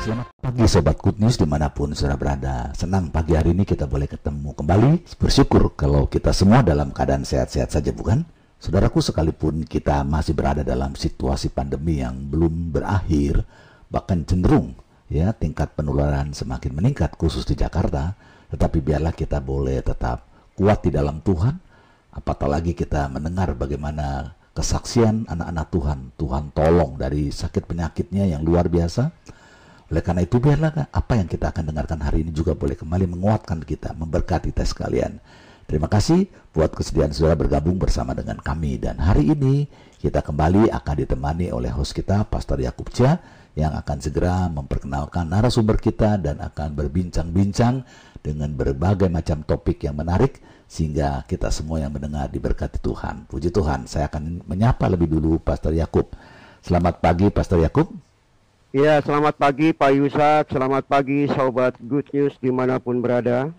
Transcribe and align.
Selamat 0.00 0.32
pagi 0.40 0.64
Sobat 0.64 0.96
Good 0.96 1.20
News 1.20 1.36
di 1.36 1.44
mana 1.44 1.68
pun 1.68 1.92
saudara 1.92 2.16
berada. 2.16 2.72
Senang 2.72 3.12
pagi 3.12 3.36
hari 3.36 3.52
ini 3.52 3.68
kita 3.68 3.84
boleh 3.84 4.08
ketemu 4.08 4.56
kembali. 4.56 5.20
Bersyukur 5.20 5.76
kalau 5.76 6.08
kita 6.08 6.32
semua 6.32 6.64
dalam 6.64 6.88
keadaan 6.88 7.28
sehat-sehat 7.28 7.68
saja 7.68 7.92
bukan? 7.92 8.24
Saudaraku 8.56 9.04
sekalipun 9.04 9.68
kita 9.68 10.00
masih 10.08 10.32
berada 10.32 10.64
dalam 10.64 10.96
situasi 10.96 11.52
pandemi 11.52 12.00
yang 12.00 12.32
belum 12.32 12.72
berakhir 12.72 13.44
Bahkan 13.92 14.24
cenderung 14.24 14.72
ya 15.12 15.36
tingkat 15.36 15.76
penularan 15.76 16.32
semakin 16.32 16.72
meningkat 16.72 17.12
khusus 17.20 17.44
di 17.44 17.60
Jakarta 17.60 18.16
Tetapi 18.48 18.80
biarlah 18.80 19.12
kita 19.12 19.36
boleh 19.44 19.84
tetap 19.84 20.24
kuat 20.56 20.80
di 20.80 20.88
dalam 20.88 21.20
Tuhan. 21.20 21.60
Apatah 22.16 22.48
lagi 22.48 22.72
kita 22.72 23.12
mendengar 23.12 23.52
bagaimana 23.52 24.40
kesaksian 24.52 25.28
anak-anak 25.28 25.66
Tuhan. 25.72 25.98
Tuhan 26.16 26.44
tolong 26.52 27.00
dari 27.00 27.32
sakit 27.32 27.64
penyakitnya 27.68 28.28
yang 28.28 28.44
luar 28.44 28.68
biasa. 28.68 29.12
Oleh 29.92 30.00
karena 30.00 30.24
itu 30.24 30.40
biarlah 30.40 30.88
apa 30.88 31.20
yang 31.20 31.28
kita 31.28 31.52
akan 31.52 31.68
dengarkan 31.68 32.00
hari 32.00 32.24
ini 32.24 32.32
juga 32.32 32.56
boleh 32.56 32.76
kembali 32.76 33.12
menguatkan 33.12 33.60
kita, 33.60 33.92
memberkati 33.92 34.48
kita 34.48 34.64
sekalian. 34.64 35.20
Terima 35.68 35.88
kasih 35.88 36.28
buat 36.52 36.72
kesediaan 36.72 37.12
saudara 37.12 37.36
bergabung 37.36 37.76
bersama 37.76 38.16
dengan 38.16 38.40
kami. 38.40 38.80
Dan 38.80 39.00
hari 39.00 39.32
ini 39.32 39.68
kita 40.00 40.24
kembali 40.24 40.72
akan 40.72 40.94
ditemani 41.04 41.52
oleh 41.52 41.72
host 41.72 41.96
kita 41.96 42.24
Pastor 42.28 42.60
Yakub 42.60 42.92
Cia 42.92 43.20
yang 43.52 43.76
akan 43.76 43.98
segera 44.00 44.48
memperkenalkan 44.48 45.28
narasumber 45.28 45.76
kita 45.76 46.16
dan 46.16 46.40
akan 46.40 46.72
berbincang-bincang 46.72 47.84
dengan 48.24 48.52
berbagai 48.56 49.12
macam 49.12 49.44
topik 49.44 49.84
yang 49.84 49.96
menarik 49.96 50.40
sehingga 50.72 51.20
kita 51.28 51.52
semua 51.52 51.84
yang 51.84 51.92
mendengar 51.92 52.32
diberkati 52.32 52.80
Tuhan. 52.80 53.28
Puji 53.28 53.52
Tuhan, 53.52 53.84
saya 53.84 54.08
akan 54.08 54.40
menyapa 54.48 54.88
lebih 54.88 55.04
dulu 55.04 55.36
Pastor 55.36 55.76
Yakub. 55.76 56.08
Selamat 56.64 56.96
pagi 57.04 57.28
Pastor 57.28 57.60
Yakub. 57.60 57.92
Ya, 58.72 59.04
selamat 59.04 59.36
pagi 59.36 59.76
Pak 59.76 59.92
Yusak, 59.92 60.48
selamat 60.48 60.88
pagi 60.88 61.28
Sobat 61.28 61.76
Good 61.76 62.08
News 62.16 62.40
di 62.40 62.48
mana 62.48 62.80
pun 62.80 63.04
berada. 63.04 63.52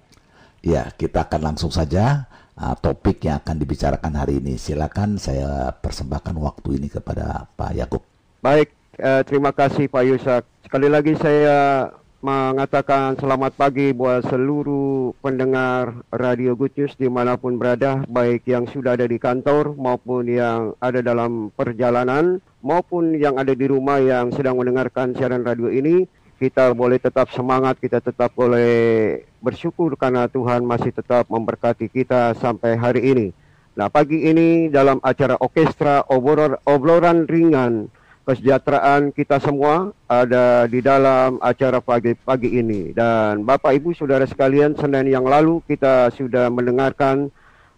Ya, 0.66 0.90
kita 0.90 1.30
akan 1.30 1.54
langsung 1.54 1.70
saja 1.70 2.26
uh, 2.58 2.74
topik 2.82 3.22
yang 3.30 3.38
akan 3.46 3.62
dibicarakan 3.62 4.14
hari 4.18 4.42
ini. 4.42 4.58
Silakan 4.58 5.22
saya 5.22 5.70
persembahkan 5.70 6.34
waktu 6.34 6.82
ini 6.82 6.90
kepada 6.90 7.46
Pak 7.54 7.78
Yakub. 7.78 8.02
Baik, 8.42 8.74
uh, 8.98 9.22
terima 9.22 9.54
kasih 9.54 9.86
Pak 9.86 10.02
Yusak. 10.02 10.44
Sekali 10.66 10.90
lagi 10.90 11.14
saya 11.22 11.94
mengatakan 12.24 13.20
selamat 13.20 13.52
pagi 13.60 13.92
buat 13.92 14.24
seluruh 14.32 15.12
pendengar 15.20 16.08
Radio 16.08 16.56
Good 16.56 16.72
News 16.80 16.96
di 16.96 17.12
mana 17.12 17.36
pun 17.36 17.60
berada, 17.60 18.00
baik 18.08 18.48
yang 18.48 18.64
sudah 18.64 18.96
ada 18.96 19.04
di 19.04 19.20
kantor 19.20 19.76
maupun 19.76 20.32
yang 20.32 20.72
ada 20.80 21.04
dalam 21.04 21.52
perjalanan 21.52 22.40
maupun 22.64 23.20
yang 23.20 23.36
ada 23.36 23.52
di 23.52 23.68
rumah 23.68 24.00
yang 24.00 24.32
sedang 24.32 24.56
mendengarkan 24.56 25.12
siaran 25.20 25.44
radio 25.44 25.68
ini, 25.68 26.08
kita 26.40 26.72
boleh 26.72 26.96
tetap 26.96 27.28
semangat, 27.36 27.76
kita 27.84 28.00
tetap 28.00 28.32
boleh 28.32 29.20
bersyukur 29.44 30.00
karena 30.00 30.32
Tuhan 30.32 30.64
masih 30.64 30.96
tetap 30.96 31.28
memberkati 31.28 31.92
kita 31.92 32.40
sampai 32.40 32.80
hari 32.80 33.04
ini. 33.04 33.28
Nah, 33.76 33.92
pagi 33.92 34.32
ini 34.32 34.72
dalam 34.72 35.04
acara 35.04 35.36
orkestra 35.44 36.08
obrolan, 36.08 37.28
ringan 37.28 37.92
kesejahteraan 38.24 39.12
kita 39.12 39.40
semua 39.44 39.92
ada 40.08 40.64
di 40.68 40.80
dalam 40.80 41.38
acara 41.44 41.84
pagi-pagi 41.84 42.60
ini. 42.60 42.96
Dan 42.96 43.44
Bapak 43.44 43.76
Ibu 43.76 43.92
Saudara 43.92 44.24
sekalian, 44.24 44.80
Senin 44.80 45.12
yang 45.12 45.28
lalu 45.28 45.60
kita 45.68 46.08
sudah 46.16 46.48
mendengarkan 46.48 47.28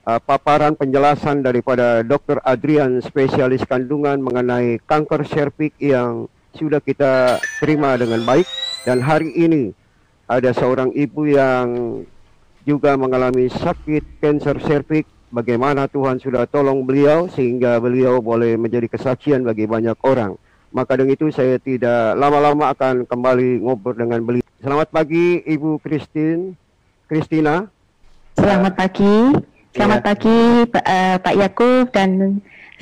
uh, 0.05 0.21
paparan 0.21 0.77
penjelasan 0.77 1.41
daripada 1.41 2.05
Dr. 2.05 2.39
Adrian 2.45 3.01
spesialis 3.01 3.65
kandungan 3.65 4.21
mengenai 4.21 4.77
kanker 4.85 5.25
serviks 5.25 5.77
yang 5.81 6.29
sudah 6.55 6.79
kita 6.79 7.41
terima 7.59 7.99
dengan 7.99 8.23
baik 8.23 8.47
dan 8.87 9.03
hari 9.03 9.27
ini 9.35 9.75
ada 10.23 10.55
seorang 10.55 10.87
ibu 10.95 11.27
yang 11.27 11.67
juga 12.63 12.95
mengalami 12.95 13.51
sakit 13.51 14.23
kanker 14.23 14.57
serviks 14.63 15.11
bagaimana 15.35 15.91
Tuhan 15.91 16.17
sudah 16.23 16.47
tolong 16.47 16.87
beliau 16.87 17.27
sehingga 17.27 17.77
beliau 17.83 18.23
boleh 18.23 18.55
menjadi 18.55 18.87
kesaksian 18.87 19.43
bagi 19.43 19.67
banyak 19.67 19.99
orang. 20.07 20.39
Maka 20.75 20.99
dengan 20.99 21.15
itu 21.15 21.31
saya 21.31 21.55
tidak 21.55 22.19
lama-lama 22.19 22.75
akan 22.75 23.07
kembali 23.07 23.63
ngobrol 23.63 23.95
dengan 23.95 24.19
beliau. 24.19 24.43
Selamat 24.59 24.91
pagi 24.91 25.39
Ibu 25.47 25.79
Christine, 25.79 26.51
Christina. 27.07 27.71
Selamat 28.35 28.75
pagi. 28.75 29.39
Selamat 29.71 30.03
ya. 30.03 30.05
pagi 30.11 30.39
Pak, 30.67 30.83
uh, 30.83 31.15
Pak 31.23 31.35
Yakub 31.39 31.85
dan 31.95 32.09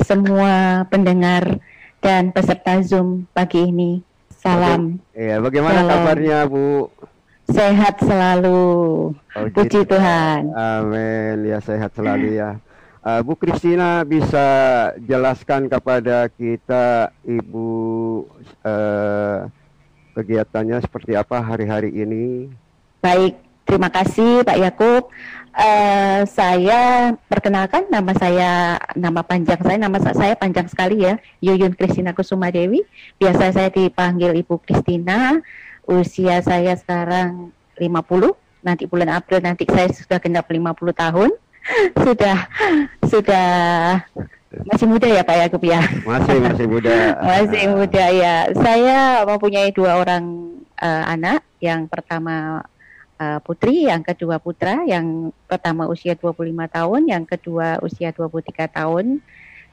semua 0.02 0.81
pendengar 0.90 1.62
dan 2.02 2.34
peserta 2.34 2.81
Zoom 2.81 3.30
pagi 3.30 3.70
ini. 3.70 4.02
Salam. 4.42 4.98
Iya, 5.14 5.38
bagaimana 5.38 5.86
Salam. 5.86 5.94
kabarnya 5.94 6.38
Bu? 6.50 6.90
Sehat 7.54 8.02
selalu. 8.02 8.66
Oh, 9.14 9.46
Puji 9.54 9.86
gitu. 9.86 9.94
Tuhan. 9.94 10.50
Amin. 10.58 11.46
Ya 11.46 11.62
sehat 11.62 11.94
selalu 11.94 12.42
ya. 12.42 12.58
Uh, 13.03 13.19
Bu 13.19 13.36
Kristina 13.36 14.00
bisa 14.08 14.47
jelaskan 15.03 15.68
kepada 15.68 16.31
kita 16.31 17.12
Ibu 17.28 17.68
uh, 18.64 19.52
kegiatannya 20.16 20.80
seperti 20.80 21.12
apa 21.12 21.44
hari-hari 21.44 21.92
ini? 21.92 22.47
Baik, 23.03 23.36
terima 23.68 23.92
kasih 23.92 24.47
Pak 24.47 24.56
Yakub. 24.56 25.12
Uh, 25.52 26.24
saya 26.31 27.12
perkenalkan 27.28 27.92
nama 27.92 28.16
saya 28.16 28.80
nama 28.96 29.19
panjang 29.19 29.59
saya 29.59 29.78
nama 29.84 30.00
saya 30.00 30.34
panjang 30.40 30.66
sekali 30.72 31.03
ya 31.03 31.19
Yuyun 31.46 31.78
Kristina 31.78 32.09
Kusuma 32.09 32.50
Dewi 32.50 32.81
biasa 33.22 33.53
saya 33.53 33.69
dipanggil 33.69 34.34
Ibu 34.34 34.58
Kristina 34.66 35.38
usia 35.86 36.42
saya 36.42 36.74
sekarang 36.74 37.53
50 37.78 37.86
nanti 38.66 38.90
bulan 38.90 39.13
April 39.13 39.46
nanti 39.46 39.69
saya 39.69 39.94
sudah 39.94 40.18
genap 40.18 40.50
50 40.50 40.74
tahun 40.90 41.30
sudah 42.03 42.38
sudah 43.07 43.47
masih 44.69 44.85
muda 44.85 45.07
ya 45.09 45.25
Pak 45.25 45.38
Yakub 45.47 45.63
ya? 45.66 45.81
Masih 46.06 46.38
masih 46.38 46.66
muda. 46.69 46.94
Masih 47.34 47.63
muda 47.74 48.06
ya. 48.13 48.35
Saya 48.53 49.25
mempunyai 49.25 49.74
dua 49.74 49.97
orang 49.97 50.53
uh, 50.78 51.03
anak. 51.09 51.41
Yang 51.57 51.90
pertama 51.90 52.62
uh, 53.18 53.40
putri, 53.41 53.90
yang 53.90 54.06
kedua 54.06 54.38
putra, 54.38 54.85
yang 54.85 55.34
pertama 55.50 55.90
usia 55.90 56.13
25 56.13 56.53
tahun, 56.69 57.01
yang 57.09 57.24
kedua 57.25 57.81
usia 57.81 58.13
23 58.13 58.69
tahun. 58.69 59.24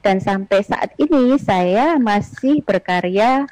Dan 0.01 0.17
sampai 0.17 0.65
saat 0.65 0.97
ini 0.97 1.37
saya 1.37 2.01
masih 2.01 2.65
berkarya 2.65 3.45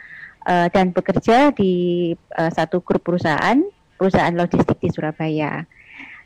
uh, 0.49 0.67
dan 0.73 0.89
bekerja 0.89 1.53
di 1.53 2.17
uh, 2.33 2.49
satu 2.49 2.81
grup 2.81 3.05
perusahaan, 3.05 3.61
perusahaan 4.01 4.33
logistik 4.33 4.81
di 4.81 4.89
Surabaya. 4.89 5.69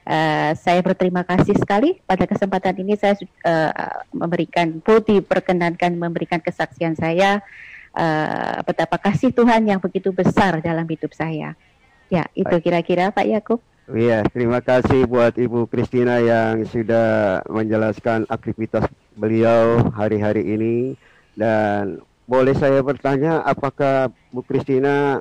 Uh, 0.03 0.51
saya 0.59 0.83
berterima 0.83 1.23
kasih 1.23 1.55
sekali 1.55 1.95
pada 2.03 2.27
kesempatan 2.27 2.75
ini 2.83 2.99
saya 2.99 3.15
uh, 3.47 4.03
memberikan 4.11 4.83
putih 4.83 5.23
perkenankan 5.23 5.95
memberikan 5.95 6.43
kesaksian 6.43 6.99
saya 6.99 7.39
uh, 7.95 8.59
betapa 8.67 8.99
kasih 8.99 9.31
Tuhan 9.31 9.63
yang 9.63 9.79
begitu 9.79 10.11
besar 10.11 10.59
dalam 10.59 10.83
hidup 10.91 11.15
saya. 11.15 11.55
Ya, 12.11 12.27
itu 12.35 12.51
kira-kira 12.59 13.15
Pak 13.15 13.25
Yakub. 13.25 13.59
Iya, 13.89 14.23
terima 14.31 14.63
kasih 14.63 15.03
buat 15.07 15.35
Ibu 15.35 15.67
Kristina 15.67 16.19
yang 16.19 16.63
sudah 16.67 17.43
menjelaskan 17.51 18.27
aktivitas 18.31 18.87
beliau 19.15 19.91
hari-hari 19.91 20.43
ini 20.55 20.75
dan 21.35 21.99
boleh 22.23 22.55
saya 22.55 22.79
bertanya 22.79 23.43
apakah 23.43 24.07
Bu 24.31 24.39
Kristina 24.47 25.19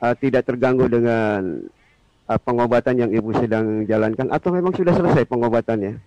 uh, 0.00 0.14
tidak 0.20 0.44
terganggu 0.44 0.92
dengan 0.92 1.64
uh, 2.32 2.40
pengobatan 2.40 2.96
yang 2.96 3.10
Ibu 3.12 3.36
sedang 3.36 3.84
jalankan 3.84 4.32
atau 4.32 4.48
memang 4.48 4.72
sudah 4.72 4.96
selesai 4.96 5.28
pengobatannya? 5.28 6.00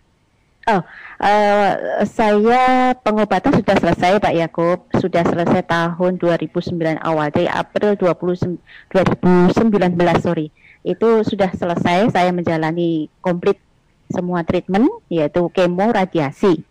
Oh, 0.65 0.81
uh, 1.21 1.71
saya 2.09 2.97
pengobatan 2.97 3.53
sudah 3.53 3.77
selesai 3.77 4.17
Pak 4.17 4.33
Yakub, 4.33 4.89
sudah 4.97 5.21
selesai 5.21 5.61
tahun 5.61 6.17
2009 6.17 6.97
awal, 7.05 7.29
dari 7.29 7.45
April 7.45 7.93
20, 7.93 8.57
2019 8.89 10.25
sorry. 10.25 10.49
Itu 10.81 11.21
sudah 11.21 11.53
selesai, 11.53 12.09
saya 12.09 12.33
menjalani 12.33 13.13
komplit 13.21 13.61
semua 14.09 14.41
treatment, 14.41 14.89
yaitu 15.05 15.45
kemo 15.53 15.93
radiasi, 15.93 16.65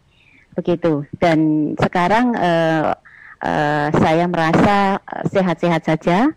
begitu. 0.59 1.07
Dan 1.23 1.71
sekarang 1.79 2.35
uh, 2.35 2.99
uh, 3.47 3.89
saya 3.95 4.27
merasa 4.27 4.99
sehat-sehat 5.31 5.87
saja, 5.87 6.35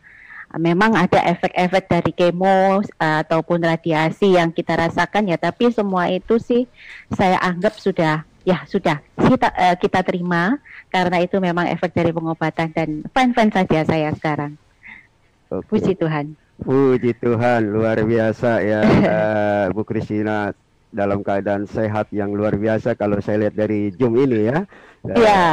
memang 0.57 0.93
ada 0.97 1.23
efek-efek 1.23 1.89
dari 1.89 2.11
kemo 2.13 2.81
uh, 2.81 3.17
ataupun 3.23 3.61
radiasi 3.63 4.37
yang 4.37 4.53
kita 4.53 4.75
rasakan 4.75 5.29
ya 5.29 5.37
tapi 5.37 5.69
semua 5.71 6.09
itu 6.11 6.37
sih 6.37 6.65
saya 7.13 7.37
anggap 7.41 7.77
sudah 7.77 8.27
ya 8.47 8.63
sudah 8.67 8.99
kita 9.17 9.49
uh, 9.53 9.75
kita 9.75 9.99
terima 10.03 10.57
karena 10.87 11.19
itu 11.19 11.37
memang 11.37 11.67
efek 11.67 11.91
dari 11.91 12.15
pengobatan 12.15 12.71
dan 12.71 13.03
fine-fine 13.11 13.51
saja 13.51 13.79
saya 13.83 14.09
sekarang. 14.15 14.55
Okay. 15.47 15.67
Puji 15.67 15.93
Tuhan. 15.99 16.35
Puji 16.63 17.11
Tuhan 17.19 17.69
luar 17.69 17.99
biasa 18.03 18.63
ya 18.63 18.81
uh, 18.83 19.63
Bu 19.75 19.83
Kristina 19.83 20.55
dalam 20.87 21.19
keadaan 21.21 21.67
sehat 21.67 22.07
yang 22.15 22.31
luar 22.31 22.55
biasa 22.55 22.95
kalau 22.95 23.19
saya 23.19 23.47
lihat 23.47 23.55
dari 23.59 23.91
Zoom 23.91 24.15
ini 24.15 24.47
ya. 24.47 24.59
Iya. 25.03 25.43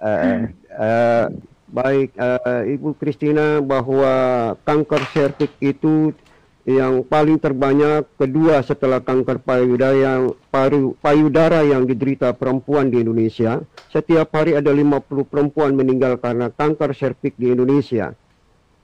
Uh, 0.00 0.08
uh, 0.08 0.36
uh, 0.80 1.24
baik 1.70 2.18
uh, 2.18 2.66
Ibu 2.66 2.98
Kristina 2.98 3.62
bahwa 3.62 4.12
kanker 4.66 5.02
serviks 5.14 5.54
itu 5.62 6.10
yang 6.68 7.00
paling 7.06 7.40
terbanyak 7.40 8.04
kedua 8.20 8.60
setelah 8.60 9.00
kanker 9.00 9.40
payudara 9.40 9.96
yang 9.96 10.22
paru, 10.52 10.92
payudara 11.00 11.64
yang 11.64 11.88
diderita 11.88 12.36
perempuan 12.36 12.92
di 12.92 13.00
Indonesia. 13.00 13.64
Setiap 13.88 14.28
hari 14.36 14.58
ada 14.58 14.68
50 14.70 15.24
perempuan 15.26 15.72
meninggal 15.72 16.20
karena 16.20 16.52
kanker 16.52 16.92
serviks 16.92 17.38
di 17.40 17.50
Indonesia. 17.50 18.12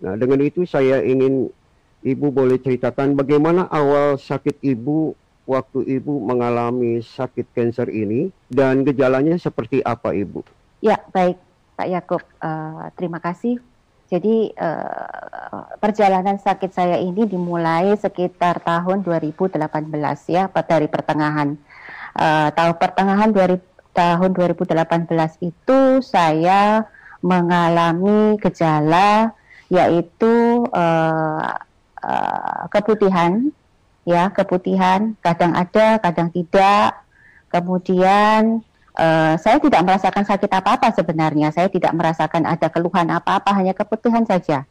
Nah, 0.00 0.14
dengan 0.16 0.40
itu 0.40 0.64
saya 0.64 1.02
ingin 1.04 1.52
Ibu 2.06 2.30
boleh 2.30 2.62
ceritakan 2.62 3.18
bagaimana 3.18 3.66
awal 3.66 4.14
sakit 4.14 4.62
Ibu 4.62 5.18
waktu 5.46 5.82
Ibu 6.00 6.22
mengalami 6.22 7.02
sakit 7.02 7.50
kanker 7.50 7.90
ini 7.90 8.30
dan 8.46 8.86
gejalanya 8.86 9.34
seperti 9.36 9.82
apa 9.82 10.14
Ibu? 10.14 10.42
Ya, 10.84 11.02
baik 11.10 11.45
Pak 11.76 11.88
Yakub. 11.92 12.22
Uh, 12.40 12.88
terima 12.96 13.20
kasih. 13.20 13.60
Jadi 14.06 14.54
uh, 14.54 15.76
perjalanan 15.82 16.38
sakit 16.38 16.70
saya 16.70 16.96
ini 16.96 17.26
dimulai 17.26 17.92
sekitar 17.98 18.62
tahun 18.62 19.02
2018 19.02 19.58
ya, 20.30 20.46
dari 20.62 20.86
pertengahan 20.86 21.58
uh, 22.14 22.48
tahun 22.54 22.74
pertengahan 22.78 23.30
2000, 23.34 23.76
tahun 23.96 24.30
2018 24.36 25.40
itu 25.42 25.80
saya 26.04 26.86
mengalami 27.24 28.36
gejala 28.38 29.32
yaitu 29.72 30.62
uh, 30.70 31.56
uh, 32.04 32.62
keputihan 32.70 33.50
ya 34.06 34.30
keputihan 34.30 35.18
kadang 35.24 35.56
ada 35.56 35.98
kadang 35.98 36.30
tidak 36.30 37.02
kemudian 37.50 38.62
uh, 38.96 39.34
saya 39.38 39.60
tidak 39.60 39.84
merasakan 39.84 40.24
sakit 40.24 40.50
apa-apa 40.50 40.92
sebenarnya. 40.96 41.52
Saya 41.52 41.68
tidak 41.68 41.92
merasakan 41.94 42.48
ada 42.48 42.68
keluhan 42.72 43.08
apa-apa 43.12 43.52
hanya 43.54 43.76
keputihan 43.76 44.24
saja. 44.24 44.64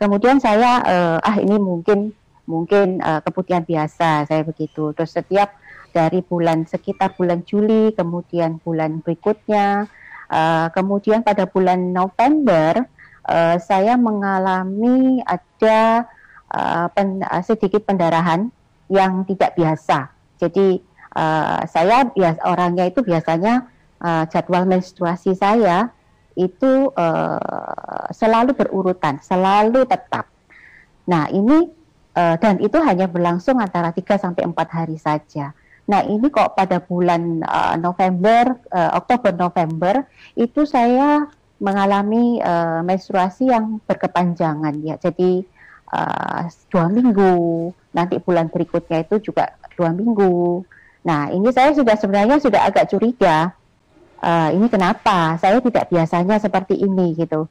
Kemudian 0.00 0.40
saya 0.42 0.82
uh, 0.82 1.18
ah 1.20 1.36
ini 1.38 1.58
mungkin 1.58 2.14
mungkin 2.48 3.04
uh, 3.04 3.20
keputihan 3.20 3.62
biasa 3.62 4.26
saya 4.26 4.42
begitu. 4.42 4.96
Terus 4.96 5.12
setiap 5.12 5.52
dari 5.92 6.24
bulan 6.24 6.64
sekitar 6.68 7.16
bulan 7.16 7.44
Juli 7.44 7.92
kemudian 7.96 8.60
bulan 8.60 9.00
berikutnya 9.00 9.88
uh, 10.28 10.68
kemudian 10.72 11.24
pada 11.24 11.48
bulan 11.48 11.92
November 11.92 12.84
uh, 13.28 13.56
saya 13.58 13.96
mengalami 13.96 15.20
ada 15.24 16.06
uh, 16.52 16.86
pen, 16.92 17.24
uh, 17.24 17.42
sedikit 17.44 17.84
pendarahan 17.84 18.52
yang 18.88 19.24
tidak 19.28 19.52
biasa. 19.56 20.08
Jadi 20.40 20.80
uh, 21.18 21.66
saya 21.66 22.06
bias 22.14 22.38
orangnya 22.46 22.86
itu 22.86 23.02
biasanya 23.02 23.66
uh, 23.98 24.22
jadwal 24.30 24.62
menstruasi 24.70 25.34
saya 25.34 25.90
itu 26.38 26.94
uh, 26.94 28.06
selalu 28.14 28.54
berurutan, 28.54 29.18
selalu 29.18 29.82
tetap. 29.90 30.30
Nah, 31.10 31.26
ini 31.34 31.66
uh, 32.14 32.38
dan 32.38 32.62
itu 32.62 32.78
hanya 32.78 33.10
berlangsung 33.10 33.58
antara 33.58 33.90
3 33.90 34.06
sampai 34.22 34.46
4 34.46 34.54
hari 34.70 34.96
saja. 35.02 35.50
Nah, 35.88 36.04
ini 36.06 36.30
kok 36.30 36.54
pada 36.54 36.78
bulan 36.78 37.42
uh, 37.42 37.74
November, 37.80 38.54
uh, 38.70 38.94
Oktober 38.94 39.34
November 39.34 40.06
itu 40.38 40.62
saya 40.62 41.26
mengalami 41.58 42.38
uh, 42.38 42.86
menstruasi 42.86 43.50
yang 43.50 43.82
berkepanjangan 43.82 44.78
ya. 44.84 44.94
Jadi 45.00 45.42
uh, 45.90 46.46
dua 46.70 46.86
minggu, 46.86 47.34
nanti 47.90 48.22
bulan 48.22 48.46
berikutnya 48.46 49.02
itu 49.02 49.32
juga 49.32 49.58
dua 49.74 49.90
minggu. 49.90 50.62
Nah 51.04 51.30
ini 51.30 51.48
saya 51.54 51.74
sudah 51.74 51.94
sebenarnya 51.94 52.38
sudah 52.42 52.66
agak 52.66 52.90
curiga, 52.90 53.52
uh, 54.22 54.50
ini 54.54 54.66
kenapa 54.66 55.38
saya 55.38 55.62
tidak 55.62 55.90
biasanya 55.90 56.38
seperti 56.42 56.78
ini 56.78 57.14
gitu. 57.18 57.46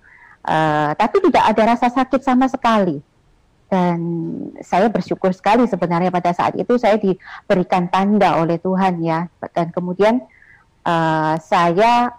Uh, 0.48 0.96
tapi 0.96 1.20
tidak 1.28 1.44
ada 1.44 1.76
rasa 1.76 1.88
sakit 1.92 2.24
sama 2.24 2.48
sekali. 2.48 3.04
Dan 3.68 4.00
saya 4.64 4.88
bersyukur 4.88 5.36
sekali 5.36 5.68
sebenarnya 5.68 6.08
pada 6.08 6.32
saat 6.32 6.56
itu 6.56 6.80
saya 6.80 6.96
diberikan 6.96 7.92
tanda 7.92 8.40
oleh 8.40 8.56
Tuhan 8.60 9.04
ya. 9.04 9.28
Dan 9.52 9.76
kemudian 9.76 10.24
uh, 10.88 11.36
saya 11.44 12.16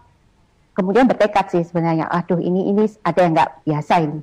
kemudian 0.77 1.09
bertekad 1.09 1.51
sih 1.51 1.65
sebenarnya, 1.65 2.07
aduh 2.07 2.39
ini 2.39 2.71
ini 2.71 2.85
ada 3.03 3.19
yang 3.25 3.33
nggak 3.35 3.53
biasa 3.67 3.95
ini 4.05 4.21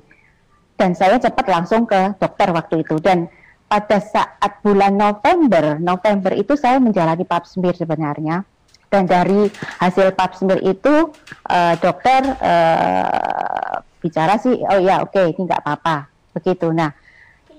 dan 0.76 0.92
saya 0.92 1.16
cepat 1.16 1.48
langsung 1.48 1.88
ke 1.88 2.14
dokter 2.20 2.52
waktu 2.52 2.84
itu 2.84 3.00
dan 3.00 3.26
pada 3.66 3.98
saat 3.98 4.62
bulan 4.62 4.94
November 4.94 5.78
November 5.82 6.32
itu 6.38 6.54
saya 6.54 6.78
menjalani 6.78 7.26
pap 7.26 7.44
smear 7.46 7.74
sebenarnya. 7.74 8.46
Dan 8.86 9.10
dari 9.10 9.50
hasil 9.82 10.14
pap 10.14 10.38
smear 10.38 10.62
itu 10.62 11.10
uh, 11.50 11.74
dokter 11.82 12.22
uh, 12.38 13.82
bicara 13.98 14.38
sih 14.38 14.54
oh 14.62 14.78
ya 14.78 15.02
oke 15.02 15.10
okay, 15.14 15.34
ini 15.34 15.42
nggak 15.46 15.62
apa-apa. 15.66 16.06
Begitu. 16.38 16.70
Nah 16.70 16.94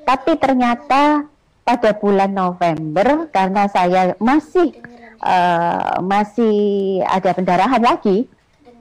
tapi 0.08 0.40
ternyata 0.40 1.28
pada 1.68 1.92
bulan 2.00 2.32
November 2.32 3.28
karena 3.28 3.68
saya 3.68 4.16
masih 4.24 4.72
uh, 5.20 6.00
masih 6.00 6.56
ada 7.04 7.36
pendarahan 7.36 7.84
lagi 7.84 8.32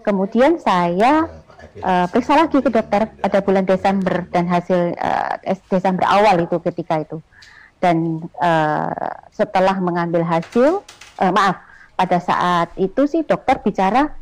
kemudian 0.06 0.62
saya 0.62 1.26
uh, 1.82 2.06
periksa 2.08 2.36
lagi 2.36 2.58
ke 2.62 2.70
dokter 2.72 3.08
pada 3.20 3.38
bulan 3.44 3.64
Desember 3.66 4.24
dan 4.32 4.48
hasil 4.48 4.96
uh, 4.96 5.36
Desember 5.68 6.04
awal 6.08 6.44
itu 6.44 6.56
ketika 6.62 7.02
itu. 7.02 7.18
Dan 7.80 8.24
uh, 8.40 9.12
setelah 9.32 9.76
mengambil 9.80 10.24
hasil 10.24 10.80
uh, 11.20 11.32
maaf 11.32 11.60
pada 11.96 12.20
saat 12.20 12.72
itu 12.76 13.04
sih 13.08 13.24
dokter 13.24 13.60
bicara 13.60 14.12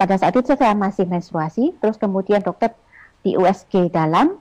pada 0.00 0.14
saat 0.16 0.32
itu 0.36 0.54
saya 0.54 0.76
masih 0.76 1.04
menstruasi 1.08 1.76
terus 1.80 1.98
kemudian 2.00 2.40
dokter 2.40 2.72
di 3.20 3.34
USG 3.34 3.90
dalam 3.92 4.38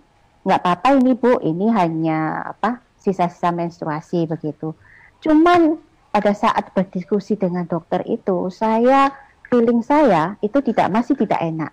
nggak 0.47 0.59
apa-apa 0.63 0.95
ini 0.95 1.11
bu 1.17 1.43
ini 1.43 1.67
hanya 1.73 2.53
apa 2.55 2.79
sisa-sisa 2.99 3.51
menstruasi 3.51 4.27
begitu. 4.27 4.71
Cuman 5.19 5.79
pada 6.13 6.31
saat 6.31 6.71
berdiskusi 6.71 7.35
dengan 7.35 7.67
dokter 7.67 8.03
itu 8.07 8.47
saya 8.53 9.11
feeling 9.47 9.83
saya 9.83 10.35
itu 10.43 10.59
tidak 10.63 10.87
masih 10.91 11.15
tidak 11.19 11.39
enak 11.39 11.71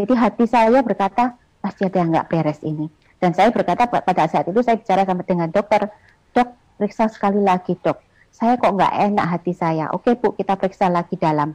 jadi 0.00 0.14
hati 0.16 0.44
saya 0.48 0.80
berkata, 0.80 1.36
pasti 1.60 1.84
ada 1.84 2.00
yang 2.00 2.10
nggak 2.14 2.28
beres 2.32 2.60
ini. 2.64 2.88
Dan 3.20 3.36
saya 3.36 3.52
berkata 3.52 3.86
pada 3.86 4.24
saat 4.26 4.48
itu 4.48 4.60
saya 4.64 4.80
bicara 4.80 5.04
sama 5.04 5.22
dengan 5.22 5.52
dokter, 5.52 5.92
dok 6.34 6.48
periksa 6.80 7.06
sekali 7.12 7.38
lagi 7.38 7.78
dok. 7.78 8.00
Saya 8.32 8.56
kok 8.56 8.72
nggak 8.72 8.92
enak 9.12 9.26
hati 9.28 9.52
saya. 9.54 9.92
Oke 9.94 10.16
bu, 10.18 10.34
kita 10.34 10.58
periksa 10.58 10.88
lagi 10.88 11.14
dalam. 11.20 11.54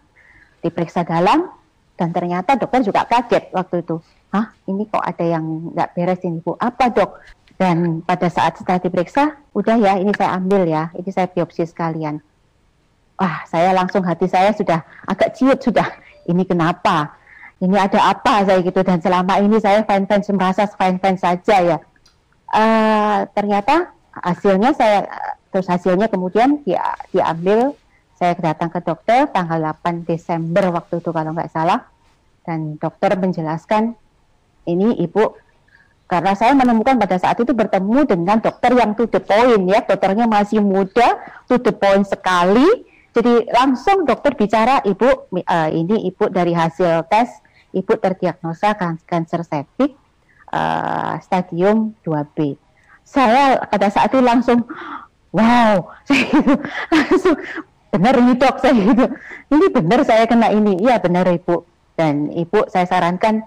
Diperiksa 0.63 1.03
dalam, 1.03 1.49
dan 1.97 2.13
ternyata 2.13 2.55
dokter 2.55 2.85
juga 2.85 3.03
kaget 3.09 3.51
waktu 3.51 3.81
itu. 3.83 3.97
Hah, 4.31 4.53
ini 4.69 4.85
kok 4.85 5.01
ada 5.01 5.25
yang 5.25 5.73
nggak 5.73 5.97
beres 5.97 6.21
ini 6.23 6.39
bu? 6.39 6.53
Apa 6.55 6.93
dok? 6.93 7.19
Dan 7.57 8.05
pada 8.05 8.29
saat 8.29 8.61
setelah 8.61 8.77
diperiksa, 8.77 9.33
udah 9.57 9.81
ya, 9.81 9.97
ini 9.97 10.13
saya 10.13 10.37
ambil 10.37 10.69
ya, 10.69 10.93
ini 10.93 11.09
saya 11.09 11.25
biopsi 11.25 11.65
sekalian. 11.65 12.21
Wah, 13.17 13.41
saya 13.49 13.73
langsung 13.73 14.05
hati 14.05 14.29
saya 14.29 14.53
sudah 14.53 14.85
agak 15.09 15.33
ciut 15.33 15.57
sudah. 15.57 15.89
Ini 16.29 16.43
kenapa? 16.45 17.16
Ini 17.57 17.77
ada 17.77 18.13
apa? 18.13 18.45
Saya 18.45 18.61
gitu. 18.61 18.81
Dan 18.85 19.01
selama 19.01 19.41
ini 19.41 19.57
saya 19.57 19.81
fine 19.81 20.05
merasa 20.37 20.69
fine 20.69 21.17
saja 21.17 21.55
ya. 21.61 21.77
Uh, 22.47 23.27
ternyata 23.35 23.91
hasilnya 24.23 24.71
saya 24.71 25.03
terus 25.49 25.67
hasilnya 25.67 26.07
kemudian 26.07 26.61
dia 26.63 26.93
diambil. 27.09 27.73
Saya 28.17 28.33
datang 28.33 28.73
ke 28.73 28.81
dokter 28.81 29.29
tanggal 29.29 29.77
8 29.77 30.09
Desember 30.09 30.73
waktu 30.73 30.97
itu 31.01 31.09
kalau 31.13 31.37
nggak 31.37 31.53
salah. 31.53 31.85
Dan 32.41 32.81
dokter 32.81 33.13
menjelaskan 33.13 33.93
ini 34.65 34.97
ibu 35.05 35.37
karena 36.07 36.33
saya 36.33 36.55
menemukan 36.55 36.95
pada 36.97 37.19
saat 37.19 37.37
itu 37.37 37.51
bertemu 37.51 38.07
dengan 38.07 38.39
dokter 38.39 38.71
yang 38.73 38.97
to 38.97 39.05
the 39.05 39.21
point 39.21 39.65
ya. 39.69 39.85
Dokternya 39.85 40.25
masih 40.25 40.61
muda 40.61 41.21
to 41.45 41.61
the 41.61 41.73
point 41.73 42.05
sekali. 42.05 42.65
Jadi 43.17 43.49
langsung 43.49 44.05
dokter 44.05 44.37
bicara 44.37 44.81
ibu 44.85 45.09
uh, 45.33 45.69
ini 45.73 46.05
ibu 46.09 46.29
dari 46.29 46.53
hasil 46.53 47.05
tes 47.09 47.46
ibu 47.75 47.93
terdiagnosa 47.99 48.75
kanker 48.77 49.43
cervix 49.47 49.91
uh, 50.51 51.19
stadium 51.19 51.95
2B. 52.03 52.55
Saya 53.07 53.63
pada 53.67 53.87
saat 53.87 54.11
itu 54.11 54.19
langsung 54.19 54.67
wow, 55.31 55.87
saya 56.07 56.23
gitu, 56.27 56.53
langsung 56.91 57.35
benar 57.91 58.13
ini 58.19 58.33
dok 58.35 58.55
saya 58.63 58.75
gitu. 58.75 59.05
Ini 59.51 59.65
benar 59.71 59.99
saya 60.03 60.23
kena 60.27 60.51
ini. 60.51 60.79
Iya 60.83 60.99
benar 60.99 61.27
ibu. 61.31 61.63
Dan 61.97 62.29
ibu 62.35 62.67
saya 62.69 62.85
sarankan 62.85 63.41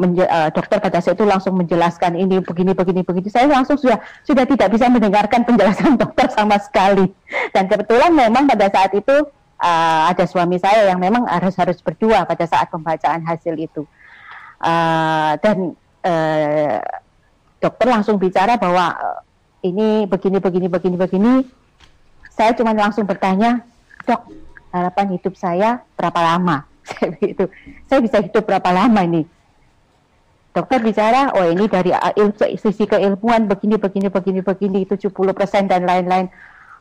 uh, 0.00 0.48
dokter 0.50 0.80
pada 0.80 0.98
saat 0.98 1.14
itu 1.14 1.28
langsung 1.28 1.54
menjelaskan 1.60 2.16
ini 2.16 2.40
begini 2.40 2.72
begini 2.72 3.04
begini. 3.04 3.28
Saya 3.28 3.46
langsung 3.48 3.76
sudah 3.76 4.00
sudah 4.24 4.48
tidak 4.48 4.72
bisa 4.72 4.88
mendengarkan 4.88 5.44
penjelasan 5.44 5.96
dokter 6.02 6.32
sama 6.32 6.56
sekali. 6.58 7.12
Dan 7.52 7.68
kebetulan 7.68 8.12
memang 8.12 8.48
pada 8.48 8.68
saat 8.72 8.92
itu 8.96 9.28
uh, 9.62 10.10
ada 10.10 10.26
suami 10.26 10.58
saya 10.58 10.90
yang 10.90 10.98
memang 10.98 11.24
harus 11.30 11.54
harus 11.54 11.78
berdua 11.78 12.26
pada 12.26 12.42
saat 12.50 12.66
pembacaan 12.68 13.22
hasil 13.22 13.54
itu 13.54 13.86
uh, 14.60 15.38
dan 15.38 15.78
uh, 16.02 16.82
dokter 17.62 17.86
langsung 17.86 18.18
bicara 18.18 18.58
bahwa 18.58 18.92
uh, 18.98 19.18
ini 19.62 20.10
begini 20.10 20.42
begini 20.42 20.66
begini 20.66 20.96
begini 20.98 21.32
saya 22.32 22.56
cuma 22.56 22.72
langsung 22.72 23.04
bertanya, 23.04 23.60
dok, 24.08 24.24
harapan 24.72 25.06
hidup 25.14 25.36
saya 25.36 25.84
berapa 25.94 26.16
lama? 26.20 26.64
Saya 26.92 27.46
saya 27.86 28.00
bisa 28.02 28.18
hidup 28.18 28.42
berapa 28.42 28.66
lama 28.74 29.06
ini? 29.06 29.22
Dokter 30.50 30.82
bicara, 30.82 31.30
oh 31.38 31.46
ini 31.46 31.70
dari 31.70 31.94
il, 32.18 32.34
sisi 32.58 32.84
keilmuan 32.90 33.46
begini, 33.46 33.78
begini, 33.78 34.10
begini, 34.10 34.40
begini, 34.42 34.80
70% 34.84 35.70
dan 35.70 35.86
lain-lain. 35.86 36.26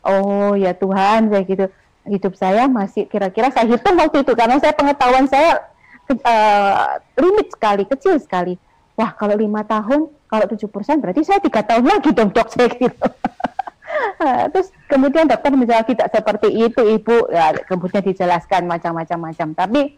Oh 0.01 0.57
ya 0.57 0.73
Tuhan, 0.73 1.29
saya 1.29 1.45
gitu. 1.45 1.69
Hidup 2.05 2.33
saya 2.33 2.65
masih 2.65 3.05
kira-kira 3.05 3.53
saya 3.53 3.69
hitung 3.69 3.97
waktu 3.97 4.25
itu 4.25 4.33
karena 4.33 4.57
saya 4.57 4.73
pengetahuan 4.73 5.29
saya 5.29 5.71
uh, 6.09 6.97
limit 7.17 7.53
sekali, 7.53 7.83
kecil 7.85 8.17
sekali. 8.17 8.57
Wah 8.97 9.13
kalau 9.15 9.37
lima 9.37 9.63
tahun, 9.63 10.11
kalau 10.27 10.45
tujuh 10.51 10.67
persen 10.67 10.99
berarti 10.99 11.23
saya 11.23 11.39
tiga 11.39 11.61
tahun 11.63 11.87
lagi 11.87 12.09
dong 12.11 12.33
dok 12.33 12.49
saya 12.51 12.69
gitu. 12.73 13.05
Terus 14.53 14.69
kemudian 14.87 15.27
dokter 15.27 15.51
menjawab 15.53 15.85
tidak 15.89 16.09
seperti 16.13 16.47
itu 16.53 16.81
ibu, 16.85 17.27
ya, 17.29 17.53
kemudian 17.65 18.05
dijelaskan 18.05 18.69
macam-macam 18.69 19.31
macam. 19.31 19.53
Tapi 19.57 19.97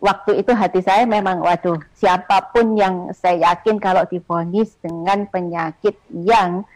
waktu 0.00 0.44
itu 0.44 0.52
hati 0.52 0.84
saya 0.84 1.08
memang 1.08 1.40
waduh 1.40 1.80
siapa 1.96 2.52
pun 2.52 2.76
yang 2.76 3.10
saya 3.16 3.52
yakin 3.52 3.80
kalau 3.80 4.04
difonis 4.04 4.76
dengan 4.84 5.24
penyakit 5.24 5.96
yang 6.12 6.68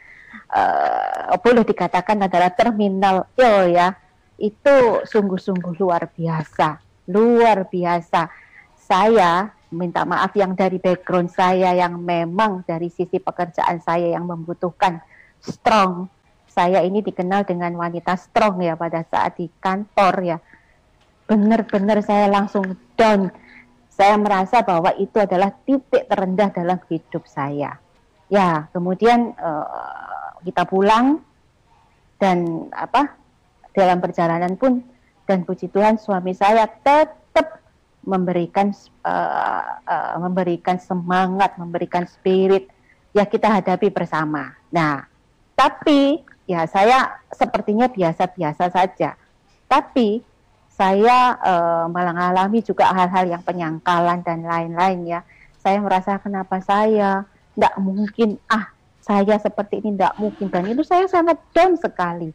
uh, 0.48 1.36
boleh 1.36 1.64
dikatakan 1.64 2.24
adalah 2.24 2.48
terminal 2.56 3.28
ill 3.36 3.68
ya 3.68 3.92
itu 4.40 5.04
sungguh-sungguh 5.04 5.76
luar 5.76 6.08
biasa. 6.08 6.80
Luar 7.12 7.68
biasa. 7.68 8.32
Saya 8.80 9.52
minta 9.70 10.02
maaf 10.02 10.34
yang 10.34 10.58
dari 10.58 10.82
background 10.82 11.30
saya 11.30 11.76
yang 11.76 12.00
memang 12.00 12.66
dari 12.66 12.90
sisi 12.90 13.22
pekerjaan 13.22 13.78
saya 13.84 14.16
yang 14.16 14.26
membutuhkan 14.26 14.98
strong. 15.38 16.10
Saya 16.50 16.82
ini 16.82 16.98
dikenal 17.04 17.46
dengan 17.46 17.70
wanita 17.78 18.18
strong 18.18 18.58
ya 18.64 18.74
pada 18.74 19.06
saat 19.06 19.38
di 19.38 19.46
kantor 19.62 20.14
ya. 20.24 20.38
Benar-benar 21.30 22.02
saya 22.02 22.26
langsung 22.26 22.74
down. 22.98 23.30
Saya 23.94 24.16
merasa 24.16 24.64
bahwa 24.64 24.90
itu 24.96 25.20
adalah 25.20 25.54
titik 25.62 26.08
terendah 26.08 26.50
dalam 26.50 26.80
hidup 26.90 27.28
saya. 27.28 27.78
Ya 28.26 28.66
kemudian 28.74 29.36
uh, 29.38 30.40
kita 30.42 30.66
pulang 30.66 31.22
dan 32.18 32.66
apa 32.74 33.19
dalam 33.72 34.02
perjalanan 34.02 34.54
pun 34.58 34.82
dan 35.24 35.46
puji 35.46 35.70
Tuhan 35.70 35.96
suami 36.00 36.34
saya 36.34 36.66
tetap 36.66 37.62
memberikan 38.02 38.72
uh, 39.04 39.64
uh, 39.84 40.14
memberikan 40.18 40.80
semangat, 40.80 41.54
memberikan 41.60 42.08
spirit 42.08 42.66
ya 43.12 43.26
kita 43.28 43.50
hadapi 43.50 43.92
bersama. 43.92 44.56
Nah, 44.72 45.04
tapi 45.54 46.24
ya 46.48 46.64
saya 46.66 47.20
sepertinya 47.30 47.86
biasa-biasa 47.86 48.72
saja. 48.72 49.14
Tapi 49.70 50.24
saya 50.74 51.36
uh, 51.38 51.84
malah 51.92 52.16
mengalami 52.16 52.64
juga 52.64 52.88
hal-hal 52.90 53.28
yang 53.28 53.42
penyangkalan 53.44 54.24
dan 54.24 54.42
lain-lain 54.42 55.00
ya. 55.06 55.20
Saya 55.60 55.76
merasa 55.84 56.16
kenapa 56.16 56.64
saya 56.64 57.28
tidak 57.52 57.74
mungkin 57.76 58.40
ah 58.48 58.72
saya 59.04 59.36
seperti 59.36 59.84
ini 59.84 60.00
tidak 60.00 60.16
mungkin 60.16 60.48
dan 60.48 60.64
itu 60.72 60.80
saya 60.80 61.04
sangat 61.04 61.36
down 61.52 61.76
sekali. 61.76 62.32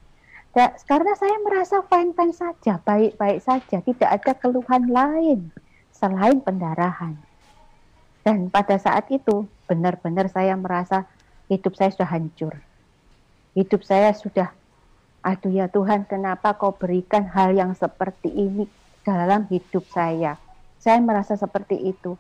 Dan, 0.55 0.71
karena 0.88 1.13
saya 1.19 1.35
merasa 1.43 1.83
fine-fine 1.83 2.31
saja, 2.31 2.79
baik-baik 2.79 3.43
saja, 3.43 3.83
tidak 3.83 4.09
ada 4.09 4.31
keluhan 4.39 4.88
lain 4.88 5.51
selain 5.91 6.39
pendarahan. 6.39 7.19
Dan 8.24 8.47
pada 8.47 8.79
saat 8.79 9.12
itu 9.12 9.43
benar-benar 9.67 10.31
saya 10.31 10.55
merasa 10.55 11.03
hidup 11.51 11.75
saya 11.75 11.91
sudah 11.91 12.07
hancur. 12.07 12.55
Hidup 13.51 13.83
saya 13.83 14.15
sudah, 14.15 14.55
aduh 15.27 15.51
ya 15.51 15.67
Tuhan, 15.67 16.07
kenapa 16.07 16.55
kau 16.55 16.71
berikan 16.71 17.27
hal 17.27 17.51
yang 17.51 17.75
seperti 17.75 18.31
ini 18.31 18.63
dalam 19.03 19.51
hidup 19.51 19.83
saya? 19.91 20.39
Saya 20.79 21.03
merasa 21.03 21.35
seperti 21.35 21.83
itu 21.83 22.15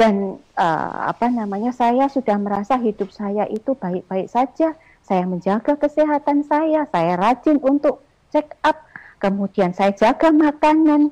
dan 0.00 0.40
uh, 0.56 1.12
apa 1.12 1.28
namanya 1.28 1.76
saya 1.76 2.08
sudah 2.08 2.40
merasa 2.40 2.80
hidup 2.80 3.12
saya 3.12 3.44
itu 3.52 3.76
baik-baik 3.76 4.32
saja 4.32 4.72
saya 5.04 5.24
menjaga 5.26 5.76
kesehatan 5.76 6.46
saya 6.46 6.86
saya 6.88 7.14
rajin 7.18 7.58
untuk 7.60 8.04
check 8.30 8.56
up 8.62 8.86
kemudian 9.18 9.74
saya 9.74 9.92
jaga 9.92 10.30
makanan 10.30 11.10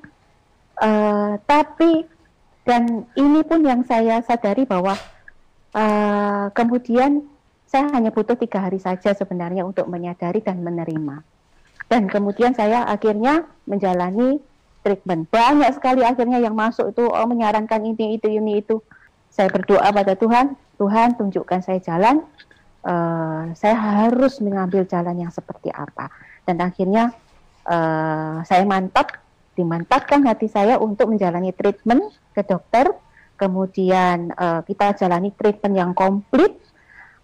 uh, 0.80 1.36
tapi 1.44 2.06
dan 2.64 3.08
ini 3.16 3.40
pun 3.44 3.64
yang 3.64 3.82
saya 3.88 4.20
sadari 4.20 4.68
bahwa 4.68 4.96
uh, 5.72 6.52
kemudian 6.52 7.24
saya 7.68 7.88
hanya 7.92 8.12
butuh 8.12 8.36
tiga 8.36 8.64
hari 8.64 8.80
saja 8.80 9.12
sebenarnya 9.12 9.64
untuk 9.64 9.88
menyadari 9.88 10.40
dan 10.40 10.60
menerima 10.60 11.20
dan 11.88 12.04
kemudian 12.08 12.52
saya 12.52 12.84
akhirnya 12.84 13.48
menjalani 13.64 14.40
treatment. 14.84 15.28
Banyak 15.28 15.76
sekali 15.76 16.04
akhirnya 16.04 16.38
yang 16.38 16.56
masuk 16.56 16.92
itu 16.92 17.04
oh, 17.04 17.26
menyarankan 17.26 17.80
ini 17.84 18.20
itu 18.20 18.28
ini 18.28 18.64
itu. 18.64 18.80
Saya 19.28 19.52
berdoa 19.52 19.88
pada 19.92 20.16
Tuhan, 20.16 20.56
Tuhan 20.80 21.20
tunjukkan 21.20 21.60
saya 21.64 21.80
jalan. 21.84 22.24
Uh, 22.78 23.50
saya 23.58 23.74
harus 23.74 24.38
mengambil 24.38 24.86
jalan 24.86 25.26
yang 25.26 25.32
seperti 25.34 25.68
apa. 25.74 26.08
Dan 26.46 26.62
akhirnya 26.62 27.12
uh, 27.66 28.40
saya 28.46 28.64
mantap, 28.64 29.18
dimantapkan 29.58 30.22
hati 30.24 30.46
saya 30.46 30.78
untuk 30.78 31.10
menjalani 31.10 31.50
treatment 31.52 32.14
ke 32.32 32.46
dokter. 32.46 32.88
Kemudian 33.38 34.34
uh, 34.34 34.66
kita 34.66 34.98
jalani 34.98 35.30
treatment 35.34 35.74
yang 35.74 35.90
komplit 35.94 36.58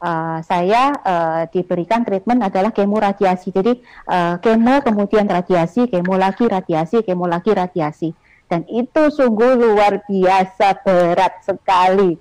uh, 0.04 0.38
saya 0.44 0.92
uh, 1.00 1.42
diberikan 1.48 2.04
treatment 2.04 2.44
adalah 2.44 2.70
kemo 2.70 3.00
radiasi. 3.00 3.48
Jadi 3.48 3.72
uh, 4.12 4.36
kemo 4.38 4.84
kemudian 4.84 5.24
radiasi, 5.24 5.88
kemo 5.88 6.20
lagi 6.20 6.44
radiasi, 6.44 7.00
kemo 7.00 7.24
lagi 7.24 7.50
radiasi. 7.56 8.12
Dan 8.48 8.68
itu 8.68 9.08
sungguh 9.10 9.56
luar 9.56 10.04
biasa 10.04 10.84
berat 10.84 11.42
sekali. 11.42 12.16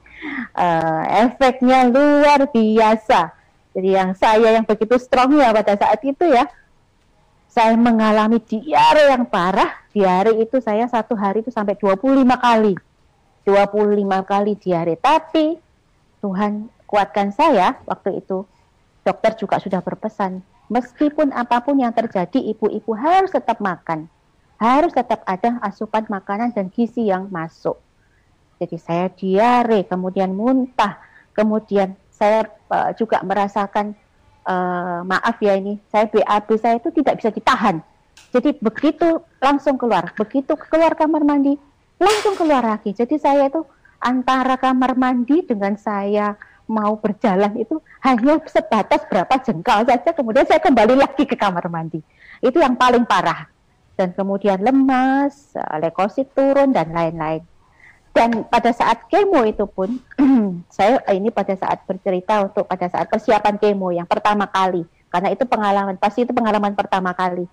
Uh, 0.56 1.04
efeknya 1.28 1.88
luar 1.92 2.48
biasa. 2.48 3.36
Jadi 3.74 3.90
yang 3.92 4.16
saya 4.16 4.56
yang 4.56 4.64
begitu 4.64 4.96
strong 5.02 5.36
ya 5.36 5.52
pada 5.52 5.76
saat 5.76 6.00
itu 6.06 6.24
ya, 6.30 6.48
saya 7.50 7.76
mengalami 7.76 8.40
diare 8.40 9.14
yang 9.14 9.28
parah. 9.28 9.84
Diare 9.94 10.34
itu 10.42 10.58
saya 10.58 10.90
satu 10.90 11.14
hari 11.14 11.46
itu 11.46 11.54
sampai 11.54 11.78
25 11.78 12.26
kali. 12.40 12.74
25 13.46 14.24
kali 14.24 14.52
diare. 14.58 14.96
Tapi 14.98 15.60
Tuhan 16.24 16.72
kuatkan 16.88 17.36
saya 17.36 17.78
waktu 17.84 18.24
itu. 18.24 18.48
Dokter 19.04 19.36
juga 19.36 19.60
sudah 19.60 19.84
berpesan, 19.84 20.40
meskipun 20.72 21.36
apa 21.36 21.60
pun 21.60 21.76
yang 21.76 21.92
terjadi, 21.92 22.40
ibu-ibu 22.40 22.96
harus 22.96 23.36
tetap 23.36 23.60
makan. 23.60 24.08
Harus 24.64 24.96
tetap 24.96 25.28
ada 25.28 25.60
asupan 25.60 26.08
makanan 26.08 26.56
dan 26.56 26.72
gizi 26.72 27.12
yang 27.12 27.28
masuk. 27.28 27.76
Jadi 28.64 28.80
saya 28.80 29.12
diare, 29.12 29.84
kemudian 29.84 30.32
muntah, 30.32 31.04
kemudian 31.36 32.00
saya 32.08 32.48
uh, 32.72 32.96
juga 32.96 33.20
merasakan 33.28 33.92
uh, 34.48 35.04
maaf 35.04 35.36
ya 35.44 35.60
ini, 35.60 35.84
saya 35.92 36.08
BAB 36.08 36.48
saya 36.56 36.80
itu 36.80 36.96
tidak 36.96 37.20
bisa 37.20 37.36
ditahan. 37.36 37.84
Jadi 38.32 38.56
begitu 38.64 39.20
langsung 39.44 39.76
keluar, 39.76 40.16
begitu 40.16 40.56
keluar 40.72 40.96
kamar 40.96 41.28
mandi, 41.28 41.60
langsung 42.00 42.40
keluar 42.40 42.64
lagi. 42.64 42.96
Jadi 42.96 43.20
saya 43.20 43.52
itu 43.52 43.68
antara 44.00 44.56
kamar 44.56 44.96
mandi 44.96 45.44
dengan 45.44 45.76
saya 45.76 46.40
mau 46.72 46.96
berjalan 46.96 47.52
itu 47.60 47.84
hanya 48.08 48.40
sebatas 48.48 49.04
berapa 49.12 49.36
jengkal 49.44 49.84
saja 49.84 50.16
kemudian 50.16 50.48
saya 50.48 50.64
kembali 50.64 50.96
lagi 50.96 51.28
ke 51.28 51.36
kamar 51.36 51.68
mandi 51.68 52.00
itu 52.40 52.56
yang 52.56 52.80
paling 52.80 53.04
parah 53.04 53.52
dan 53.94 54.14
kemudian 54.14 54.60
lemas 54.62 55.54
eh, 55.58 55.78
leukosit 55.82 56.34
turun 56.34 56.74
dan 56.74 56.94
lain-lain. 56.94 57.44
Dan 58.14 58.46
pada 58.46 58.70
saat 58.70 59.10
kemo 59.10 59.42
itu 59.42 59.66
pun 59.66 59.98
saya 60.76 61.02
ini 61.10 61.34
pada 61.34 61.58
saat 61.58 61.82
bercerita 61.90 62.46
untuk 62.46 62.70
pada 62.70 62.86
saat 62.86 63.10
persiapan 63.10 63.58
kemo 63.58 63.90
yang 63.90 64.06
pertama 64.06 64.46
kali. 64.46 64.86
Karena 65.10 65.34
itu 65.34 65.46
pengalaman 65.46 65.98
pasti 65.98 66.26
itu 66.26 66.34
pengalaman 66.34 66.78
pertama 66.78 67.14
kali. 67.18 67.50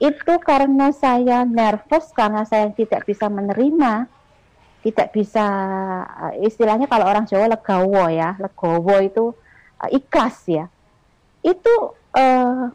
Itu 0.00 0.40
karena 0.40 0.88
saya 0.92 1.44
nervous 1.44 2.12
karena 2.16 2.48
saya 2.48 2.72
tidak 2.72 3.04
bisa 3.04 3.28
menerima 3.28 4.08
tidak 4.84 5.16
bisa 5.16 5.46
eh, 6.28 6.44
istilahnya 6.44 6.84
kalau 6.84 7.08
orang 7.08 7.24
Jawa 7.24 7.48
legowo 7.56 8.04
ya 8.12 8.36
legowo 8.36 9.00
itu 9.00 9.32
ikhlas 9.88 10.48
ya. 10.48 10.64
Itu 11.44 11.92
uh, 12.16 12.72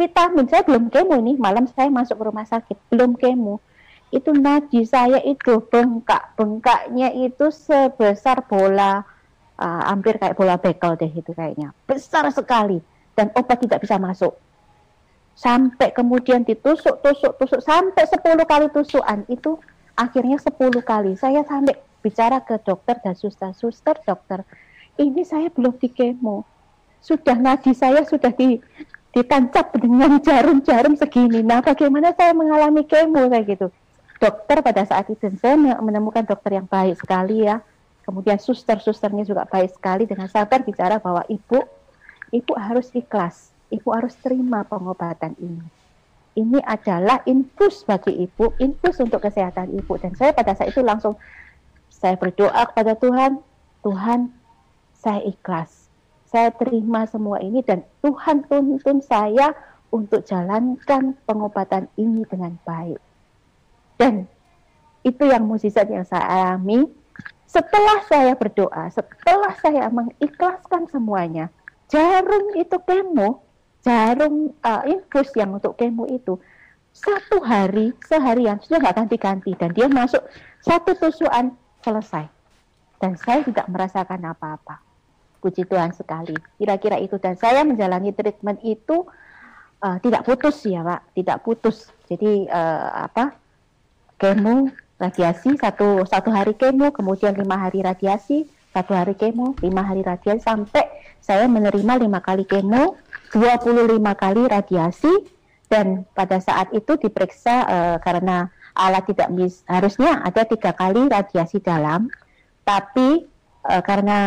vitamin 0.00 0.48
saya 0.48 0.64
belum 0.64 0.88
kemo 0.88 1.20
ini 1.20 1.36
malam 1.36 1.68
saya 1.68 1.92
masuk 1.92 2.16
ke 2.16 2.24
rumah 2.24 2.48
sakit 2.48 2.76
belum 2.88 3.20
kemo. 3.20 3.60
Itu 4.08 4.32
nadi 4.32 4.88
saya 4.88 5.20
itu 5.20 5.60
bengkak 5.68 6.40
bengkaknya 6.40 7.12
itu 7.12 7.52
sebesar 7.52 8.48
bola 8.48 9.04
uh, 9.60 9.82
hampir 9.84 10.16
kayak 10.16 10.40
bola 10.40 10.56
bekel 10.56 10.96
deh 10.96 11.12
itu 11.12 11.36
kayaknya. 11.36 11.76
Besar 11.84 12.24
sekali 12.32 12.80
dan 13.12 13.28
obat 13.36 13.60
tidak 13.60 13.84
bisa 13.84 14.00
masuk. 14.00 14.32
Sampai 15.36 15.92
kemudian 15.92 16.48
ditusuk 16.48 17.04
tusuk 17.04 17.36
tusuk 17.36 17.60
sampai 17.60 18.08
10 18.08 18.24
kali 18.48 18.66
tusukan 18.72 19.28
itu 19.28 19.60
akhirnya 19.94 20.40
10 20.40 20.56
kali. 20.80 21.12
Saya 21.20 21.44
sampai 21.44 21.76
bicara 22.00 22.40
ke 22.40 22.56
dokter 22.64 22.96
dan 23.04 23.12
suster-suster 23.12 24.00
dokter 24.08 24.42
ini 25.00 25.24
saya 25.24 25.48
belum 25.52 25.76
di 25.80 25.88
kemo 25.92 26.44
sudah 27.00 27.36
nadi 27.36 27.72
saya 27.72 28.04
sudah 28.04 28.28
di 28.32 28.60
ditancap 29.10 29.74
dengan 29.74 30.22
jarum-jarum 30.22 30.94
segini. 30.94 31.42
Nah, 31.42 31.62
bagaimana 31.62 32.14
saya 32.14 32.30
mengalami 32.30 32.86
kemo 32.86 33.26
kayak 33.26 33.46
gitu? 33.58 33.66
Dokter 34.20 34.62
pada 34.62 34.84
saat 34.86 35.08
itu 35.10 35.32
saya 35.40 35.56
menemukan 35.58 36.22
dokter 36.22 36.60
yang 36.60 36.68
baik 36.68 37.00
sekali 37.00 37.48
ya. 37.48 37.58
Kemudian 38.06 38.38
suster-susternya 38.38 39.26
juga 39.26 39.46
baik 39.48 39.74
sekali 39.74 40.04
dengan 40.06 40.28
sabar 40.30 40.62
bicara 40.62 40.98
bahwa 41.02 41.24
ibu, 41.26 41.62
ibu 42.30 42.52
harus 42.54 42.90
ikhlas, 42.94 43.50
ibu 43.70 43.88
harus 43.90 44.14
terima 44.18 44.62
pengobatan 44.66 45.34
ini. 45.40 45.66
Ini 46.38 46.62
adalah 46.62 47.26
infus 47.26 47.82
bagi 47.82 48.14
ibu, 48.14 48.54
infus 48.62 49.02
untuk 49.02 49.24
kesehatan 49.26 49.74
ibu. 49.74 49.98
Dan 49.98 50.14
saya 50.14 50.30
pada 50.30 50.54
saat 50.54 50.70
itu 50.70 50.80
langsung 50.84 51.18
saya 51.90 52.14
berdoa 52.14 52.70
kepada 52.70 52.94
Tuhan, 52.94 53.42
Tuhan 53.82 54.30
saya 54.94 55.20
ikhlas 55.26 55.89
saya 56.30 56.54
terima 56.54 57.10
semua 57.10 57.42
ini 57.42 57.58
dan 57.66 57.82
Tuhan 58.06 58.46
tuntun 58.46 59.02
saya 59.02 59.50
untuk 59.90 60.22
jalankan 60.22 61.18
pengobatan 61.26 61.90
ini 61.98 62.22
dengan 62.30 62.54
baik. 62.62 63.02
Dan 63.98 64.30
itu 65.02 65.26
yang 65.26 65.50
mukjizat 65.50 65.90
yang 65.90 66.06
saya 66.06 66.22
alami. 66.30 66.86
Setelah 67.50 68.06
saya 68.06 68.38
berdoa, 68.38 68.86
setelah 68.94 69.50
saya 69.58 69.90
mengikhlaskan 69.90 70.86
semuanya, 70.86 71.50
jarum 71.90 72.54
itu 72.54 72.78
kemo, 72.86 73.42
jarum 73.82 74.54
uh, 74.62 74.86
infus 74.86 75.34
yang 75.34 75.58
untuk 75.58 75.74
kemo 75.74 76.06
itu 76.06 76.38
satu 76.94 77.42
hari 77.42 77.94
seharian 78.06 78.58
sudah 78.62 78.82
nggak 78.82 78.96
ganti-ganti 79.02 79.54
dan 79.54 79.70
dia 79.74 79.86
masuk 79.86 80.22
satu 80.62 80.94
tusukan 80.98 81.54
selesai 81.86 82.26
dan 82.98 83.14
saya 83.14 83.46
tidak 83.46 83.66
merasakan 83.70 84.20
apa-apa 84.26 84.89
Puji 85.40 85.64
Tuhan 85.64 85.96
sekali. 85.96 86.36
Kira-kira 86.60 87.00
itu 87.00 87.16
dan 87.16 87.34
saya 87.34 87.64
menjalani 87.64 88.12
treatment 88.12 88.60
itu 88.60 89.08
uh, 89.80 89.96
tidak 90.04 90.28
putus 90.28 90.62
ya 90.68 90.84
Pak, 90.84 91.00
tidak 91.16 91.40
putus. 91.42 91.88
Jadi 92.06 92.46
uh, 92.46 93.08
apa? 93.08 93.34
Kemo, 94.20 94.68
radiasi 95.00 95.56
satu 95.56 96.04
satu 96.04 96.28
hari 96.28 96.52
kemo, 96.52 96.92
kemudian 96.92 97.32
lima 97.32 97.56
hari 97.56 97.80
radiasi, 97.80 98.44
satu 98.76 98.92
hari 98.92 99.16
kemo, 99.16 99.56
lima 99.64 99.80
hari 99.80 100.04
radiasi 100.04 100.44
sampai 100.44 100.84
saya 101.24 101.48
menerima 101.48 102.04
lima 102.04 102.20
kali 102.20 102.44
kemo, 102.44 103.00
25 103.32 103.96
kali 103.96 104.42
radiasi 104.44 105.12
dan 105.72 106.04
pada 106.12 106.36
saat 106.42 106.68
itu 106.76 107.00
diperiksa 107.00 107.54
uh, 107.64 107.96
karena 108.04 108.52
alat 108.76 109.08
tidak 109.08 109.28
bis, 109.32 109.64
harusnya 109.64 110.20
ada 110.20 110.44
tiga 110.44 110.76
kali 110.76 111.08
radiasi 111.08 111.62
dalam, 111.62 112.10
tapi 112.66 113.24
uh, 113.66 113.82
karena 113.82 114.18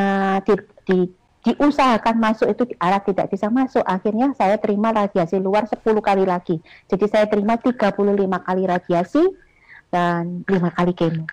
di, 0.44 0.54
di, 0.86 0.98
diusahakan 1.44 2.16
masuk 2.18 2.48
itu 2.50 2.64
alat 2.80 3.04
tidak 3.04 3.28
bisa 3.30 3.52
masuk. 3.52 3.84
Akhirnya 3.84 4.32
saya 4.34 4.56
terima 4.58 4.96
radiasi 4.96 5.38
luar 5.38 5.68
10 5.68 5.84
kali 5.84 6.24
lagi. 6.24 6.58
Jadi 6.88 7.06
saya 7.12 7.26
terima 7.28 7.60
35 7.60 7.94
kali 8.48 8.64
radiasi 8.64 9.24
dan 9.92 10.48
5 10.48 10.78
kali 10.78 10.94
kemo. 10.96 11.26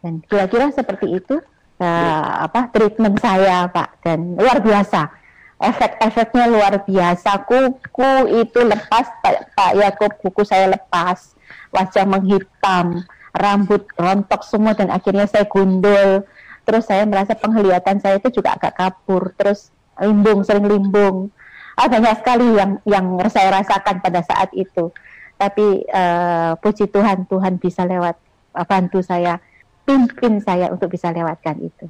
Dan 0.00 0.22
kira-kira 0.22 0.70
seperti 0.70 1.18
itu 1.18 1.42
uh, 1.82 2.32
apa 2.46 2.70
treatment 2.70 3.18
saya 3.18 3.66
Pak. 3.66 4.06
Dan 4.06 4.38
luar 4.38 4.62
biasa. 4.62 5.10
Efek-efeknya 5.56 6.46
luar 6.46 6.84
biasa. 6.86 7.42
Kuku 7.48 8.12
itu 8.44 8.60
lepas 8.62 9.08
Pak, 9.24 9.56
Pak 9.56 9.72
Yakub 9.74 10.12
kuku 10.22 10.46
saya 10.46 10.70
lepas. 10.70 11.34
Wajah 11.74 12.06
menghitam 12.06 13.02
rambut 13.36 13.84
rontok 14.00 14.42
semua 14.48 14.72
dan 14.72 14.88
akhirnya 14.88 15.28
saya 15.28 15.44
gundul 15.44 16.24
terus 16.66 16.90
saya 16.90 17.06
merasa 17.06 17.38
penglihatan 17.38 18.02
saya 18.02 18.18
itu 18.18 18.42
juga 18.42 18.58
agak 18.58 18.74
kabur 18.74 19.30
terus 19.38 19.70
limbung 20.02 20.42
sering 20.42 20.66
limbung. 20.66 21.30
Ah, 21.78 21.86
banyak 21.86 22.18
sekali 22.20 22.56
yang 22.58 22.82
yang 22.82 23.06
saya 23.30 23.62
rasakan 23.62 24.02
pada 24.02 24.20
saat 24.26 24.50
itu. 24.56 24.90
Tapi 25.36 25.84
uh, 25.92 26.56
puji 26.58 26.88
Tuhan 26.88 27.28
Tuhan 27.28 27.60
bisa 27.60 27.84
lewat 27.84 28.16
uh, 28.56 28.64
bantu 28.64 29.04
saya 29.04 29.36
pimpin 29.84 30.40
saya 30.40 30.72
untuk 30.72 30.90
bisa 30.90 31.12
lewatkan 31.12 31.60
itu. 31.60 31.86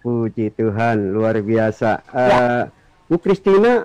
Puji 0.00 0.56
Tuhan 0.56 1.12
luar 1.12 1.36
biasa. 1.44 2.00
Uh, 2.08 2.26
ya. 2.26 2.40
Bu 3.06 3.20
Kristina 3.20 3.84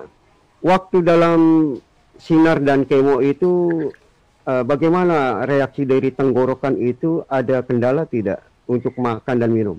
waktu 0.64 1.04
dalam 1.04 1.40
sinar 2.16 2.64
dan 2.64 2.88
kemo 2.88 3.20
itu 3.20 3.86
uh, 4.48 4.64
bagaimana 4.64 5.44
reaksi 5.44 5.84
dari 5.84 6.08
tenggorokan 6.08 6.80
itu? 6.80 7.20
Ada 7.28 7.60
kendala 7.68 8.08
tidak 8.08 8.40
untuk 8.64 8.96
makan 8.96 9.36
dan 9.36 9.52
minum 9.52 9.76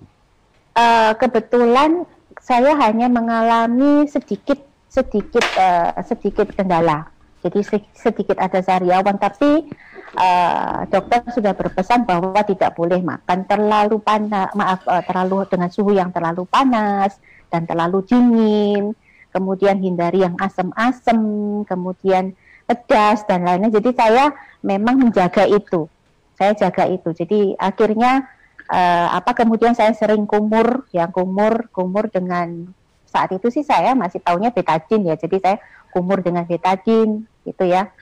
uh, 0.78 1.12
kebetulan 1.18 2.06
saya 2.44 2.76
hanya 2.82 3.08
mengalami 3.08 4.10
sedikit 4.10 4.60
sedikit 4.90 5.46
uh, 5.58 5.96
sedikit 6.06 6.54
kendala. 6.54 7.10
Jadi 7.44 7.60
sedikit 7.92 8.40
ada 8.40 8.64
sariawan, 8.64 9.20
tapi 9.20 9.68
uh, 10.16 10.88
dokter 10.88 11.28
sudah 11.36 11.52
berpesan 11.52 12.08
bahwa 12.08 12.40
tidak 12.48 12.72
boleh 12.72 13.04
makan 13.04 13.44
terlalu 13.44 14.00
panas, 14.00 14.48
maaf 14.56 14.80
uh, 14.88 15.04
terlalu 15.04 15.44
dengan 15.52 15.68
suhu 15.68 15.92
yang 15.92 16.08
terlalu 16.16 16.48
panas 16.48 17.20
dan 17.52 17.68
terlalu 17.68 18.00
dingin. 18.08 18.96
Kemudian 19.34 19.82
hindari 19.82 20.22
yang 20.24 20.38
asam-asam, 20.38 21.20
kemudian 21.66 22.38
pedas 22.70 23.26
dan 23.26 23.44
lainnya. 23.44 23.74
Jadi 23.74 23.92
saya 23.92 24.30
memang 24.62 25.10
menjaga 25.10 25.50
itu. 25.50 25.90
Saya 26.38 26.54
jaga 26.56 26.86
itu. 26.88 27.12
Jadi 27.12 27.58
akhirnya 27.58 28.30
uh, 28.70 29.08
apa 29.18 29.32
kemudian 29.34 29.74
saya 29.76 29.92
sering 29.98 30.24
kumur 30.30 30.88
yang 30.96 31.10
kumur 31.10 31.68
kumur 31.74 32.08
dengan 32.08 32.70
saat 33.08 33.30
itu 33.34 33.50
sih 33.54 33.62
saya 33.62 33.94
masih 33.94 34.22
tahunya 34.22 34.50
betadin 34.50 35.06
ya 35.06 35.16
jadi 35.18 35.38
saya 35.42 35.58
kumur 35.94 36.26
dengan 36.26 36.50
betadin 36.50 37.30
gitu 37.46 37.64
ya. 37.70 37.94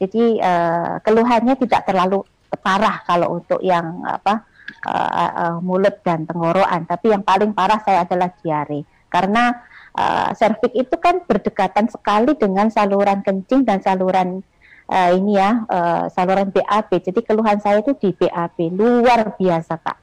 Jadi 0.00 0.38
uh, 0.40 1.02
keluhannya 1.02 1.58
tidak 1.60 1.84
terlalu 1.84 2.24
parah 2.62 3.02
kalau 3.04 3.42
untuk 3.42 3.60
yang 3.60 4.00
apa 4.06 4.46
uh, 4.86 5.10
uh, 5.12 5.56
mulut 5.60 6.00
dan 6.06 6.24
tenggorokan 6.24 6.86
tapi 6.86 7.12
yang 7.12 7.26
paling 7.26 7.50
parah 7.52 7.82
saya 7.82 8.06
adalah 8.06 8.30
diare. 8.40 8.86
Karena 9.10 9.50
uh, 9.98 10.30
itu 10.70 10.96
kan 11.02 11.26
berdekatan 11.26 11.90
sekali 11.90 12.38
dengan 12.38 12.70
saluran 12.70 13.26
kencing 13.26 13.66
dan 13.66 13.82
saluran 13.82 14.46
uh, 14.90 15.10
ini 15.14 15.36
ya 15.36 15.66
uh, 15.66 16.04
saluran 16.14 16.54
BAB 16.54 16.90
jadi 17.02 17.20
keluhan 17.26 17.58
saya 17.58 17.82
itu 17.82 17.92
di 17.98 18.14
BAB 18.14 18.56
luar 18.74 19.34
biasa 19.38 19.78
kak 19.82 19.98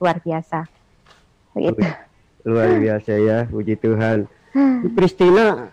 luar 0.00 0.16
biasa. 0.20 0.68
Begitu. 1.56 1.82
Luar 2.46 2.70
biasa 2.78 3.12
ya, 3.18 3.38
puji 3.50 3.74
Tuhan. 3.80 4.30
Kristina, 4.96 5.72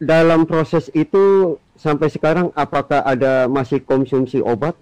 dalam 0.00 0.44
proses 0.44 0.92
itu 0.92 1.56
sampai 1.76 2.08
sekarang 2.12 2.52
apakah 2.56 3.04
ada 3.04 3.48
masih 3.48 3.80
konsumsi 3.84 4.40
obat? 4.40 4.76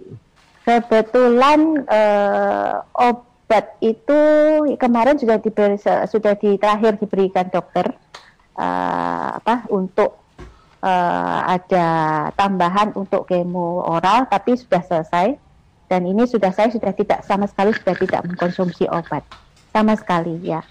Kebetulan 0.65 1.87
uh, 1.87 2.83
obat 2.95 3.79
itu 3.85 4.21
kemarin 4.81 5.19
sudah 5.21 5.39
diberi 5.39 5.77
sudah 6.09 6.35
di 6.39 6.57
terakhir 6.57 6.97
diberikan 6.99 7.47
dokter 7.53 7.93
uh, 8.57 9.29
apa 9.39 9.69
untuk 9.69 10.25
uh, 10.81 11.41
ada 11.47 11.87
tambahan 12.33 12.97
untuk 12.97 13.29
kemo 13.29 13.85
oral 13.85 14.25
tapi 14.27 14.57
sudah 14.57 14.81
selesai 14.83 15.37
dan 15.89 16.09
ini 16.09 16.25
sudah 16.25 16.51
saya 16.51 16.73
sudah 16.73 16.93
tidak 16.97 17.23
sama 17.27 17.45
sekali 17.49 17.77
sudah 17.77 17.97
tidak 17.97 18.21
mengkonsumsi 18.25 18.89
obat 18.89 19.23
sama 19.75 19.99
sekali 19.99 20.41
ya. 20.41 20.63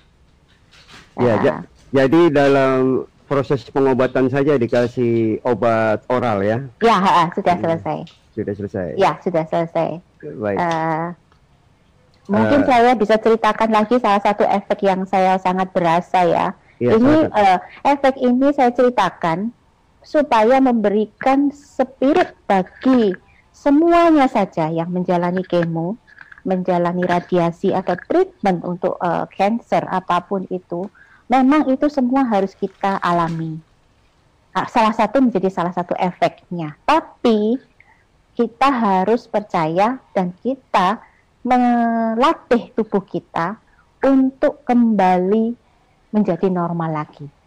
Ya, 1.13 1.37
ja, 1.45 1.55
jadi 1.93 2.33
dalam 2.33 3.05
proses 3.29 3.65
pengobatan 3.69 4.27
saja 4.33 4.57
dikasih 4.57 5.41
obat 5.45 6.01
oral 6.09 6.41
ya? 6.41 6.57
Ya, 6.81 6.97
ha, 6.97 7.29
sudah 7.33 7.55
selesai. 7.57 7.97
Sudah 8.33 8.53
selesai. 8.57 8.87
Ya, 8.97 9.17
sudah 9.21 9.45
selesai. 9.45 10.01
Baik. 10.41 10.57
Uh, 10.57 11.13
mungkin 12.29 12.65
uh, 12.65 12.67
saya 12.67 12.91
bisa 12.97 13.15
ceritakan 13.21 13.69
lagi 13.69 14.01
salah 14.01 14.21
satu 14.25 14.41
efek 14.47 14.81
yang 14.81 15.05
saya 15.05 15.37
sangat 15.37 15.69
berasa 15.69 16.25
ya. 16.25 16.45
ya 16.81 16.97
ini 16.97 17.29
uh, 17.29 17.57
efek 17.85 18.17
ini 18.17 18.49
saya 18.57 18.73
ceritakan 18.73 19.53
supaya 20.03 20.59
memberikan 20.59 21.53
spirit 21.53 22.35
bagi 22.49 23.15
semuanya 23.53 24.25
saja 24.27 24.67
yang 24.73 24.89
menjalani 24.89 25.45
kemo, 25.45 25.95
menjalani 26.43 27.05
radiasi 27.05 27.71
atau 27.71 27.95
treatment 28.09 28.65
untuk 28.65 28.99
uh, 28.99 29.29
cancer 29.31 29.85
apa 29.87 30.25
pun 30.25 30.43
itu, 30.49 30.89
memang 31.29 31.69
itu 31.71 31.87
semua 31.87 32.25
harus 32.27 32.51
kita 32.57 32.99
alami. 32.99 33.61
Nah, 34.53 34.65
salah 34.69 34.93
satu 34.93 35.21
menjadi 35.23 35.49
salah 35.49 35.71
satu 35.71 35.93
efeknya. 35.95 36.75
Tapi 36.83 37.57
kita 38.33 38.69
harus 38.69 39.29
percaya 39.29 40.01
dan 40.11 40.33
kita 40.41 41.01
melatih 41.45 42.73
tubuh 42.73 43.05
kita 43.05 43.57
untuk 44.03 44.65
kembali 44.65 45.53
menjadi 46.11 46.49
normal 46.49 47.05
lagi 47.05 47.42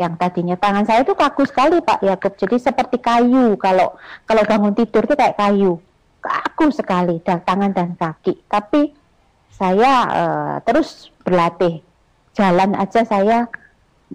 yang 0.00 0.16
tadinya 0.16 0.56
tangan 0.56 0.88
saya 0.88 1.04
itu 1.04 1.12
kaku 1.12 1.44
sekali 1.44 1.84
Pak. 1.84 2.00
Yakub 2.00 2.32
jadi 2.40 2.56
seperti 2.56 2.96
kayu. 2.96 3.60
Kalau 3.60 4.00
kalau 4.24 4.42
bangun 4.48 4.72
tidur 4.72 5.04
itu 5.04 5.12
kayak 5.12 5.36
kayu. 5.36 5.76
Kaku 6.24 6.72
sekali 6.72 7.20
dan 7.20 7.44
tangan 7.44 7.76
dan 7.76 7.92
kaki. 8.00 8.40
Tapi 8.48 8.96
saya 9.52 9.92
uh, 10.08 10.56
terus 10.64 11.12
berlatih. 11.20 11.84
Jalan 12.32 12.72
aja 12.80 13.04
saya 13.04 13.44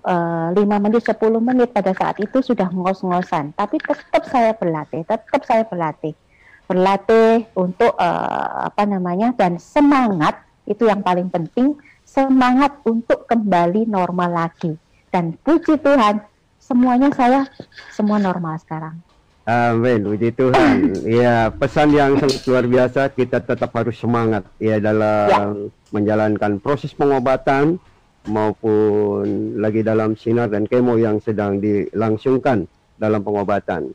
uh, 0.01 0.49
5 0.49 0.57
menit 0.57 1.05
10 1.05 1.21
menit 1.37 1.69
pada 1.69 1.93
saat 1.93 2.17
itu 2.17 2.41
sudah 2.41 2.65
ngos-ngosan. 2.73 3.53
Tapi 3.53 3.77
tetap 3.77 4.25
saya 4.25 4.57
berlatih 4.57 5.05
tetap 5.05 5.45
saya 5.45 5.69
berlatih. 5.69 6.17
Berlatih 6.65 7.45
untuk 7.53 7.93
uh, 7.93 8.73
apa 8.73 8.89
namanya 8.89 9.37
dan 9.37 9.61
semangat 9.61 10.41
itu 10.65 10.89
yang 10.89 11.05
paling 11.05 11.29
penting 11.29 11.77
semangat 12.01 12.73
untuk 12.89 13.29
kembali 13.29 13.85
normal 13.85 14.49
lagi 14.49 14.73
dan 15.15 15.31
puji 15.47 15.79
Tuhan 15.79 16.19
semuanya 16.59 17.07
saya 17.15 17.47
semua 17.95 18.19
normal 18.19 18.59
sekarang 18.59 18.99
Amin, 19.45 20.01
puji 20.01 20.33
Tuhan. 20.33 20.89
ya, 21.21 21.53
pesan 21.53 21.93
yang 21.93 22.17
sangat 22.17 22.41
luar 22.49 22.65
biasa. 22.65 23.13
Kita 23.13 23.37
tetap 23.45 23.69
harus 23.77 23.93
semangat 23.93 24.41
ya 24.57 24.81
dalam 24.81 25.69
ya. 25.69 25.69
menjalankan 25.93 26.57
proses 26.57 26.89
pengobatan 26.97 27.77
maupun 28.25 29.53
lagi 29.61 29.85
dalam 29.85 30.17
sinar 30.17 30.49
dan 30.49 30.65
kemo 30.65 30.97
yang 30.97 31.21
sedang 31.21 31.61
dilangsungkan 31.61 32.65
dalam 32.97 33.21
pengobatan. 33.21 33.93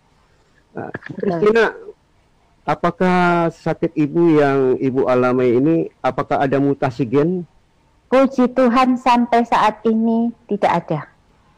Nah, 0.70 1.74
apakah 2.62 3.50
sakit 3.50 3.90
ibu 3.98 4.38
yang 4.38 4.78
ibu 4.78 5.10
alami 5.10 5.58
ini, 5.58 5.76
apakah 5.98 6.46
ada 6.46 6.62
mutasi 6.62 7.02
gen? 7.02 7.42
Puji 8.06 8.54
Tuhan 8.54 8.94
sampai 8.94 9.42
saat 9.50 9.82
ini 9.82 10.30
tidak 10.46 10.86
ada. 10.86 11.09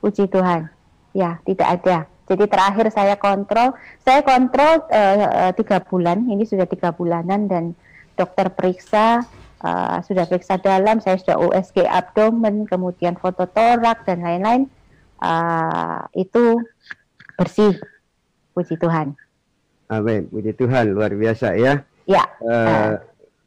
Puji 0.03 0.27
Tuhan, 0.27 0.67
ya 1.15 1.39
tidak 1.47 1.69
ada. 1.79 1.99
Jadi 2.27 2.45
terakhir 2.51 2.87
saya 2.91 3.15
kontrol, 3.15 3.77
saya 4.03 4.27
kontrol 4.27 4.83
uh, 4.91 5.55
tiga 5.55 5.79
bulan, 5.79 6.27
ini 6.27 6.43
sudah 6.43 6.67
tiga 6.67 6.91
bulanan 6.91 7.47
dan 7.47 7.79
dokter 8.19 8.51
periksa, 8.51 9.23
uh, 9.63 9.99
sudah 10.03 10.27
periksa 10.27 10.59
dalam, 10.59 10.99
saya 10.99 11.19
sudah 11.23 11.39
USG 11.39 11.87
abdomen, 11.87 12.67
kemudian 12.67 13.15
foto 13.15 13.47
torak 13.47 14.03
dan 14.03 14.27
lain-lain, 14.27 14.67
uh, 15.23 16.03
itu 16.19 16.59
bersih, 17.39 17.79
puji 18.59 18.75
Tuhan. 18.81 19.15
Amin, 19.93 20.27
puji 20.27 20.57
Tuhan, 20.57 20.95
luar 20.95 21.13
biasa 21.15 21.55
ya. 21.55 21.85
Ya. 22.11 22.25
Uh, 22.43 22.99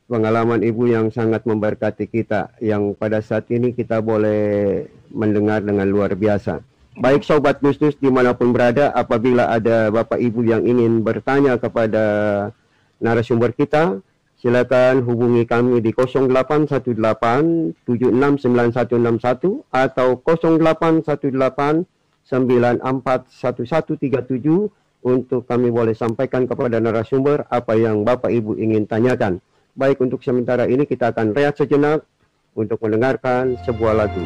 pengalaman 0.05 0.61
ibu 0.61 0.85
yang 0.85 1.09
sangat 1.09 1.45
memberkati 1.45 2.05
kita, 2.09 2.49
yang 2.61 2.93
pada 2.93 3.21
saat 3.21 3.49
ini 3.49 3.73
kita 3.73 4.01
boleh 4.01 4.85
mendengar 5.09 5.65
dengan 5.65 5.89
luar 5.89 6.13
biasa. 6.13 6.61
Baik 6.95 7.27
sobat 7.27 7.59
Gustus 7.59 7.99
di 7.99 8.07
mana 8.07 8.31
pun 8.31 8.55
berada, 8.55 8.87
apabila 8.95 9.51
ada 9.51 9.91
Bapak 9.91 10.15
Ibu 10.15 10.47
yang 10.47 10.63
ingin 10.63 11.03
bertanya 11.03 11.59
kepada 11.59 12.55
narasumber 13.03 13.51
kita, 13.51 13.99
silakan 14.39 15.03
hubungi 15.03 15.43
kami 15.43 15.83
di 15.83 15.91
0818 15.91 17.75
769161 17.83 19.75
atau 19.75 20.07
0818 20.23 21.83
941137 22.25 24.71
untuk 25.05 25.45
kami 25.45 25.69
boleh 25.69 25.93
sampaikan 25.93 26.47
kepada 26.47 26.79
narasumber 26.79 27.43
apa 27.51 27.75
yang 27.75 28.07
Bapak 28.07 28.31
Ibu 28.31 28.55
ingin 28.55 28.87
tanyakan. 28.87 29.43
Baik 29.75 29.99
untuk 29.99 30.23
sementara 30.23 30.71
ini 30.71 30.87
kita 30.87 31.11
akan 31.11 31.35
rehat 31.35 31.59
sejenak 31.59 32.07
untuk 32.55 32.79
mendengarkan 32.79 33.59
sebuah 33.67 34.07
lagu. 34.07 34.23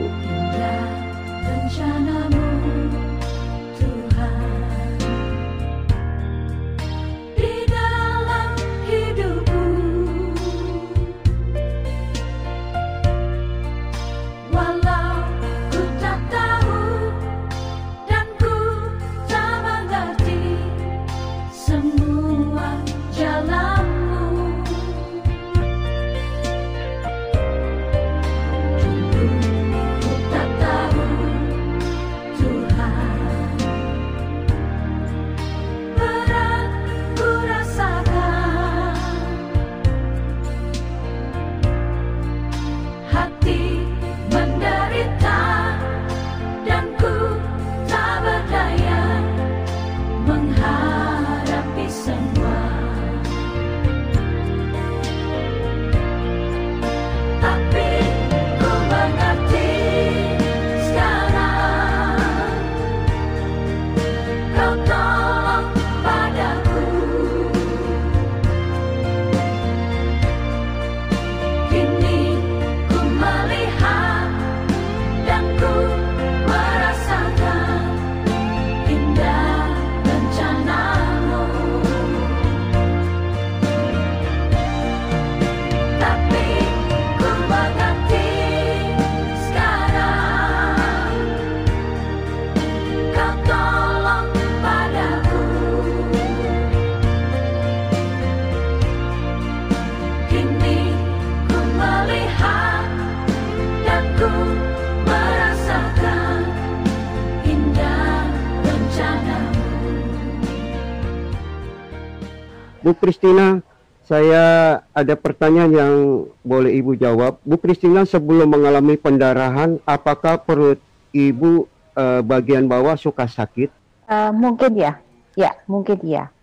Bu 112.89 112.97
Kristina, 112.97 113.61
saya 114.09 114.81
ada 114.97 115.13
pertanyaan 115.13 115.69
yang 115.69 115.93
boleh 116.41 116.73
Ibu 116.81 116.97
jawab. 116.97 117.37
Bu 117.45 117.61
Kristina, 117.61 118.01
sebelum 118.01 118.49
mengalami 118.49 118.97
pendarahan, 118.97 119.77
apakah 119.85 120.41
perut 120.41 120.81
Ibu 121.13 121.69
uh, 121.93 122.25
bagian 122.25 122.65
bawah 122.65 122.97
suka 122.97 123.29
sakit? 123.29 123.69
Uh, 124.09 124.33
mungkin 124.33 124.73
ya, 124.73 124.97
ya 125.37 125.53
mungkin 125.69 126.01
ya. 126.01 126.33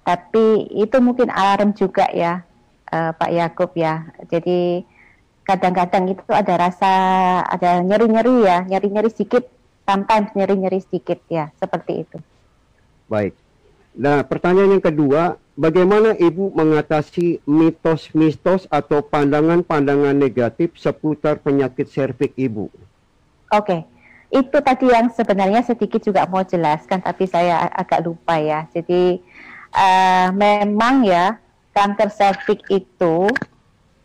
Tapi 0.00 0.72
itu 0.72 0.96
mungkin 1.04 1.28
alarm 1.28 1.76
juga 1.76 2.08
ya, 2.08 2.40
uh, 2.88 3.12
Pak 3.12 3.28
Yakub 3.28 3.76
ya. 3.76 4.08
Jadi 4.32 4.88
kadang-kadang 5.44 6.08
itu 6.08 6.24
ada 6.32 6.56
rasa, 6.56 6.92
ada 7.52 7.84
nyeri-nyeri 7.84 8.48
ya, 8.48 8.64
nyeri-nyeri 8.64 9.12
sedikit, 9.12 9.44
sometimes 9.84 10.32
nyeri-nyeri 10.32 10.80
sedikit 10.80 11.20
ya, 11.28 11.52
seperti 11.60 12.08
itu. 12.08 12.16
Baik. 13.12 13.36
Nah, 13.92 14.24
pertanyaan 14.24 14.80
yang 14.80 14.84
kedua, 14.88 15.36
bagaimana 15.56 16.16
Ibu 16.16 16.56
mengatasi 16.56 17.44
mitos-mitos 17.44 18.64
atau 18.72 19.04
pandangan-pandangan 19.04 20.16
negatif 20.16 20.76
seputar 20.76 21.40
penyakit 21.40 21.88
serviks 21.88 22.36
Ibu? 22.36 22.68
Oke, 22.68 22.80
okay. 23.52 23.80
itu 24.32 24.56
tadi 24.64 24.88
yang 24.88 25.12
sebenarnya 25.12 25.60
sedikit 25.60 26.00
juga 26.00 26.24
mau 26.24 26.40
jelaskan, 26.40 27.04
tapi 27.04 27.28
saya 27.28 27.68
agak 27.68 28.04
lupa 28.04 28.40
ya. 28.40 28.64
Jadi 28.72 29.20
uh, 29.76 30.28
memang 30.32 31.04
ya 31.04 31.36
kanker 31.76 32.08
serviks 32.08 32.64
itu 32.72 33.28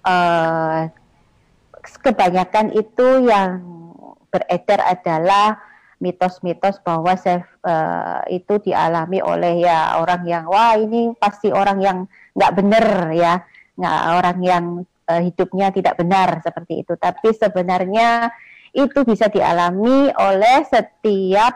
uh, 0.04 0.82
kebanyakan 2.04 2.76
itu 2.76 3.08
yang 3.28 3.64
beredar 4.28 4.84
adalah 4.84 5.60
mitos-mitos 5.98 6.78
bahwa 6.86 7.18
self 7.18 7.46
uh, 7.66 8.22
itu 8.30 8.62
dialami 8.62 9.18
oleh 9.22 9.66
ya 9.66 9.98
orang 9.98 10.24
yang 10.30 10.46
wah 10.46 10.78
ini 10.78 11.14
pasti 11.18 11.50
orang 11.50 11.82
yang 11.82 11.98
nggak 12.38 12.54
benar 12.54 12.88
ya. 13.14 13.34
Nggak 13.78 14.02
orang 14.14 14.38
yang 14.42 14.66
uh, 15.10 15.22
hidupnya 15.22 15.74
tidak 15.74 15.98
benar 15.98 16.42
seperti 16.46 16.86
itu. 16.86 16.94
Tapi 16.98 17.34
sebenarnya 17.34 18.30
itu 18.78 19.00
bisa 19.08 19.26
dialami 19.32 20.12
oleh 20.14 20.58
setiap 20.70 21.56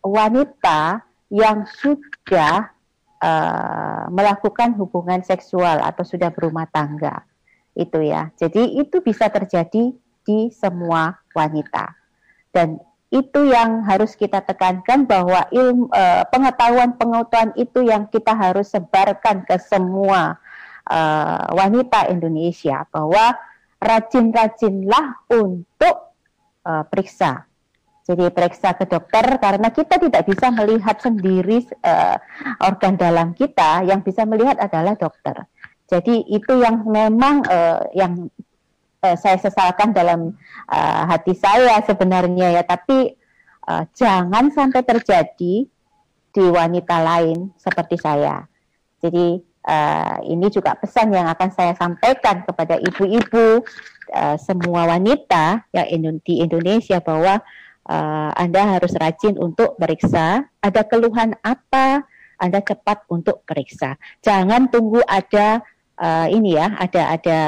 wanita 0.00 1.04
yang 1.28 1.68
sudah 1.68 2.72
uh, 3.20 4.04
melakukan 4.08 4.72
hubungan 4.80 5.20
seksual 5.20 5.84
atau 5.84 6.04
sudah 6.06 6.32
berumah 6.32 6.64
tangga. 6.72 7.20
Itu 7.76 8.00
ya. 8.00 8.32
Jadi 8.32 8.80
itu 8.80 9.04
bisa 9.04 9.28
terjadi 9.28 9.92
di 10.24 10.38
semua 10.52 11.20
wanita. 11.36 11.92
Dan 12.48 12.80
itu 13.08 13.40
yang 13.48 13.88
harus 13.88 14.12
kita 14.12 14.44
tekankan 14.44 15.08
bahwa 15.08 15.48
ilmu 15.48 15.88
uh, 15.88 16.28
pengetahuan-pengetahuan 16.28 17.56
itu 17.56 17.88
yang 17.88 18.04
kita 18.12 18.36
harus 18.36 18.68
sebarkan 18.68 19.48
ke 19.48 19.56
semua 19.56 20.36
uh, 20.84 21.48
wanita 21.56 22.12
Indonesia 22.12 22.84
bahwa 22.92 23.32
rajin-rajinlah 23.80 25.24
untuk 25.32 26.12
uh, 26.68 26.84
periksa. 26.84 27.48
Jadi 28.08 28.28
periksa 28.32 28.72
ke 28.72 28.88
dokter 28.88 29.36
karena 29.36 29.68
kita 29.68 30.00
tidak 30.00 30.24
bisa 30.24 30.48
melihat 30.48 30.96
sendiri 30.96 31.64
uh, 31.84 32.16
organ 32.64 32.96
dalam 32.96 33.36
kita, 33.36 33.84
yang 33.84 34.00
bisa 34.00 34.24
melihat 34.24 34.56
adalah 34.60 34.96
dokter. 34.96 35.44
Jadi 35.88 36.24
itu 36.28 36.60
yang 36.60 36.84
memang 36.88 37.44
uh, 37.48 37.84
yang 37.96 38.28
uh, 39.08 39.16
saya 39.16 39.40
sesalkan 39.40 39.96
dalam 39.96 40.36
uh, 40.68 41.02
hati 41.08 41.32
saya 41.32 41.80
sebenarnya 41.88 42.60
ya, 42.60 42.62
tapi 42.62 43.16
uh, 43.64 43.88
jangan 43.96 44.52
sampai 44.52 44.84
terjadi 44.84 45.64
di 46.28 46.44
wanita 46.44 47.00
lain 47.00 47.48
seperti 47.56 47.96
saya. 47.96 48.44
Jadi 49.00 49.40
uh, 49.64 50.16
ini 50.28 50.46
juga 50.52 50.76
pesan 50.76 51.10
yang 51.16 51.26
akan 51.32 51.50
saya 51.54 51.72
sampaikan 51.72 52.44
kepada 52.44 52.76
ibu-ibu 52.76 53.64
uh, 54.12 54.36
semua 54.36 54.84
wanita 54.86 55.64
yang 55.72 56.20
di 56.22 56.44
Indonesia 56.44 57.00
bahwa 57.00 57.40
uh, 57.88 58.30
Anda 58.36 58.78
harus 58.78 58.92
rajin 58.94 59.40
untuk 59.40 59.74
periksa. 59.80 60.46
Ada 60.60 60.84
keluhan 60.84 61.34
apa? 61.42 62.04
Anda 62.38 62.62
cepat 62.62 63.08
untuk 63.10 63.42
periksa. 63.42 63.98
Jangan 64.22 64.70
tunggu 64.70 65.02
ada 65.02 65.58
uh, 65.98 66.26
ini 66.30 66.54
ya, 66.54 66.70
ada 66.78 67.18
ada 67.18 67.40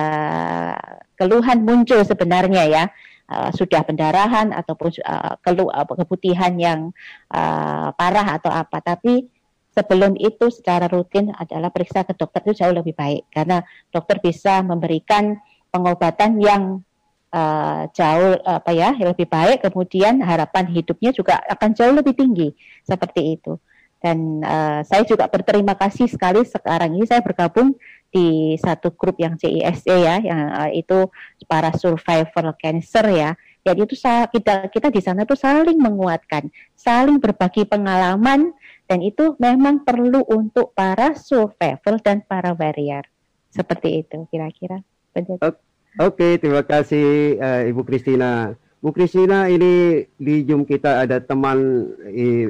keluhan 1.21 1.61
muncul 1.61 2.01
sebenarnya 2.01 2.65
ya. 2.65 2.85
Uh, 3.31 3.47
sudah 3.55 3.87
pendarahan 3.87 4.51
ataupun 4.51 4.91
uh, 5.07 5.39
kelu 5.39 5.71
uh, 5.71 5.87
keputihan 5.87 6.51
yang 6.59 6.91
uh, 7.31 7.95
parah 7.95 8.35
atau 8.35 8.51
apa. 8.51 8.83
Tapi 8.83 9.23
sebelum 9.71 10.19
itu 10.19 10.51
secara 10.51 10.91
rutin 10.91 11.31
adalah 11.39 11.71
periksa 11.71 12.03
ke 12.03 12.11
dokter 12.19 12.43
itu 12.51 12.67
jauh 12.67 12.75
lebih 12.75 12.91
baik. 12.91 13.31
Karena 13.31 13.63
dokter 13.95 14.19
bisa 14.19 14.67
memberikan 14.67 15.39
pengobatan 15.71 16.43
yang 16.43 16.83
uh, 17.31 17.87
jauh 17.95 18.35
apa 18.43 18.75
ya 18.75 18.99
lebih 18.99 19.31
baik. 19.31 19.63
Kemudian 19.63 20.19
harapan 20.27 20.67
hidupnya 20.67 21.15
juga 21.15 21.39
akan 21.55 21.71
jauh 21.71 21.95
lebih 21.95 22.19
tinggi. 22.19 22.51
Seperti 22.83 23.39
itu. 23.39 23.63
Dan 24.03 24.41
uh, 24.43 24.81
saya 24.83 25.05
juga 25.05 25.29
berterima 25.29 25.77
kasih 25.77 26.09
sekali 26.09 26.41
sekarang 26.43 26.97
ini 26.97 27.05
saya 27.05 27.21
bergabung 27.21 27.77
di 28.11 28.59
satu 28.59 28.91
grup 28.93 29.17
yang 29.23 29.39
CISE 29.39 29.87
ya, 29.87 30.19
yang 30.19 30.51
uh, 30.51 30.71
itu 30.75 31.07
para 31.47 31.71
survivor 31.79 32.55
cancer 32.59 33.07
ya. 33.11 33.31
Jadi 33.63 33.87
itu 33.87 33.95
kita 33.95 34.73
kita 34.73 34.89
di 34.91 35.01
sana 35.05 35.23
tuh 35.23 35.39
saling 35.39 35.79
menguatkan, 35.79 36.51
saling 36.75 37.23
berbagi 37.23 37.69
pengalaman 37.69 38.51
dan 38.91 38.99
itu 39.05 39.39
memang 39.39 39.87
perlu 39.87 40.27
untuk 40.27 40.75
para 40.75 41.15
survivor 41.15 42.03
dan 42.03 42.27
para 42.27 42.57
warrior. 42.57 43.07
Seperti 43.53 44.03
itu 44.03 44.27
kira-kira. 44.31 44.83
Oke, 45.11 45.59
okay, 45.99 46.33
terima 46.39 46.63
kasih 46.63 47.39
uh, 47.39 47.63
Ibu 47.67 47.83
Kristina. 47.83 48.55
Bu 48.81 48.97
Kristina 48.97 49.45
ini 49.53 50.07
di 50.17 50.41
Zoom 50.49 50.65
kita 50.65 51.05
ada 51.05 51.21
teman 51.21 51.85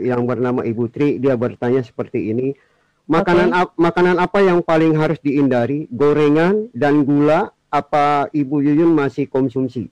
yang 0.07 0.23
bernama 0.31 0.63
Ibu 0.63 0.87
Tri, 0.95 1.19
dia 1.19 1.35
bertanya 1.35 1.83
seperti 1.83 2.31
ini 2.31 2.55
Makanan 3.11 3.51
okay. 3.51 3.61
ap, 3.67 3.69
makanan 3.75 4.17
apa 4.23 4.39
yang 4.39 4.63
paling 4.63 4.95
harus 4.95 5.19
dihindari? 5.19 5.91
Gorengan 5.91 6.71
dan 6.71 7.03
gula 7.03 7.51
apa 7.67 8.31
Ibu 8.31 8.63
Yuyun 8.63 8.95
masih 8.95 9.27
konsumsi? 9.27 9.91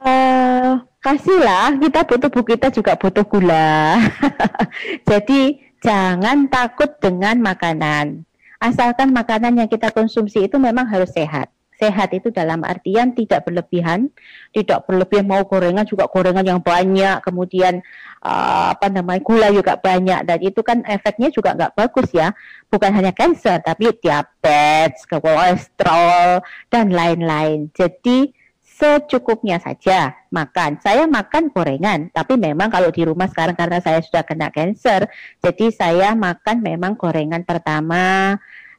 Uh, 0.00 0.80
kasihlah, 1.04 1.76
kita 1.76 2.08
butuh 2.08 2.32
bu 2.32 2.40
kita 2.40 2.72
juga 2.72 2.96
butuh 2.96 3.20
gula. 3.28 4.00
Jadi 5.12 5.60
jangan 5.84 6.48
takut 6.48 6.88
dengan 7.04 7.36
makanan. 7.44 8.24
Asalkan 8.56 9.12
makanan 9.12 9.60
yang 9.60 9.68
kita 9.68 9.92
konsumsi 9.92 10.48
itu 10.48 10.56
memang 10.56 10.88
harus 10.88 11.12
sehat 11.12 11.52
sehat 11.78 12.14
itu 12.14 12.30
dalam 12.30 12.62
artian 12.62 13.12
tidak 13.12 13.46
berlebihan, 13.46 14.10
tidak 14.54 14.86
berlebihan 14.86 15.26
mau 15.26 15.42
gorengan 15.42 15.82
juga 15.86 16.06
gorengan 16.06 16.46
yang 16.46 16.60
banyak, 16.62 17.18
kemudian 17.26 17.82
uh, 18.22 18.74
apa 18.74 18.86
namanya 18.90 19.20
gula 19.22 19.48
juga 19.50 19.74
banyak 19.74 20.22
dan 20.22 20.38
itu 20.38 20.60
kan 20.62 20.86
efeknya 20.86 21.34
juga 21.34 21.58
nggak 21.58 21.74
bagus 21.74 22.08
ya, 22.14 22.30
bukan 22.70 22.94
hanya 22.94 23.10
cancer 23.10 23.58
tapi 23.60 23.90
diabetes, 23.98 25.02
kolesterol 25.10 26.46
dan 26.70 26.86
lain-lain. 26.94 27.70
Jadi 27.74 28.30
secukupnya 28.74 29.62
saja 29.62 30.18
makan. 30.34 30.82
Saya 30.82 31.06
makan 31.06 31.54
gorengan, 31.54 32.10
tapi 32.10 32.34
memang 32.34 32.70
kalau 32.74 32.90
di 32.90 33.06
rumah 33.06 33.30
sekarang 33.30 33.54
karena 33.54 33.78
saya 33.78 34.02
sudah 34.02 34.26
kena 34.26 34.50
cancer, 34.50 35.06
jadi 35.38 35.66
saya 35.70 36.08
makan 36.18 36.58
memang 36.58 36.98
gorengan 36.98 37.46
pertama 37.46 38.34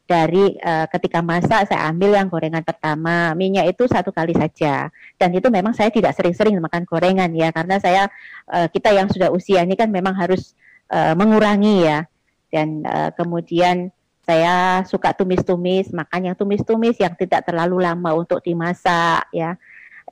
dari 0.06 0.54
uh, 0.62 0.86
ketika 0.94 1.26
masak 1.26 1.66
saya 1.66 1.90
ambil 1.90 2.14
yang 2.14 2.30
gorengan 2.30 2.62
pertama 2.62 3.34
minyak 3.34 3.74
itu 3.74 3.90
satu 3.90 4.14
kali 4.14 4.38
saja. 4.38 4.94
Dan 5.18 5.34
itu 5.34 5.50
memang 5.50 5.74
saya 5.74 5.90
tidak 5.90 6.14
sering-sering 6.14 6.54
makan 6.62 6.86
gorengan 6.86 7.34
ya 7.34 7.50
karena 7.50 7.82
saya 7.82 8.06
uh, 8.54 8.70
kita 8.70 8.94
yang 8.94 9.10
sudah 9.10 9.34
usia 9.34 9.66
ini 9.66 9.74
kan 9.74 9.90
memang 9.90 10.14
harus 10.14 10.54
uh, 10.94 11.18
mengurangi 11.18 11.90
ya. 11.90 12.06
Dan 12.54 12.86
uh, 12.86 13.10
kemudian 13.18 13.90
saya 14.26 14.86
suka 14.86 15.14
tumis-tumis 15.18 15.90
makan 15.90 16.34
yang 16.34 16.36
tumis-tumis 16.38 16.98
yang 17.02 17.14
tidak 17.18 17.46
terlalu 17.46 17.82
lama 17.82 18.14
untuk 18.14 18.46
dimasak 18.46 19.26
ya. 19.34 19.58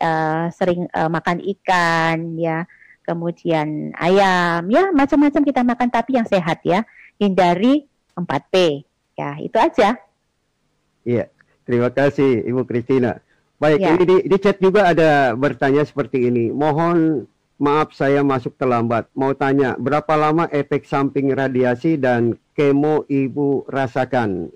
Uh, 0.01 0.49
sering 0.49 0.89
uh, 0.97 1.05
makan 1.05 1.37
ikan 1.53 2.33
ya 2.33 2.65
kemudian 3.05 3.93
ayam. 3.93 4.65
Ya 4.73 4.89
macam-macam 4.89 5.41
kita 5.45 5.61
makan 5.61 5.89
tapi 5.93 6.17
yang 6.17 6.25
sehat 6.25 6.65
ya 6.65 6.81
hindari 7.21 7.85
4P 8.17 8.89
Ya, 9.13 9.37
itu 9.37 9.57
aja. 9.59 9.97
Iya, 11.05 11.29
terima 11.67 11.93
kasih 11.93 12.47
Ibu 12.47 12.65
Kristina. 12.65 13.21
Baik, 13.61 13.79
ya. 13.79 13.95
ini 13.95 14.03
di, 14.03 14.17
di 14.27 14.37
chat 14.41 14.57
juga 14.59 14.89
ada 14.89 15.37
bertanya 15.37 15.85
seperti 15.85 16.27
ini. 16.27 16.49
Mohon 16.51 17.29
maaf 17.61 17.95
saya 17.95 18.25
masuk 18.25 18.57
terlambat. 18.59 19.07
Mau 19.15 19.31
tanya, 19.37 19.77
berapa 19.79 20.13
lama 20.17 20.49
efek 20.51 20.83
samping 20.83 21.31
radiasi 21.31 21.95
dan 21.95 22.35
kemo 22.57 23.05
Ibu 23.07 23.69
rasakan? 23.69 24.51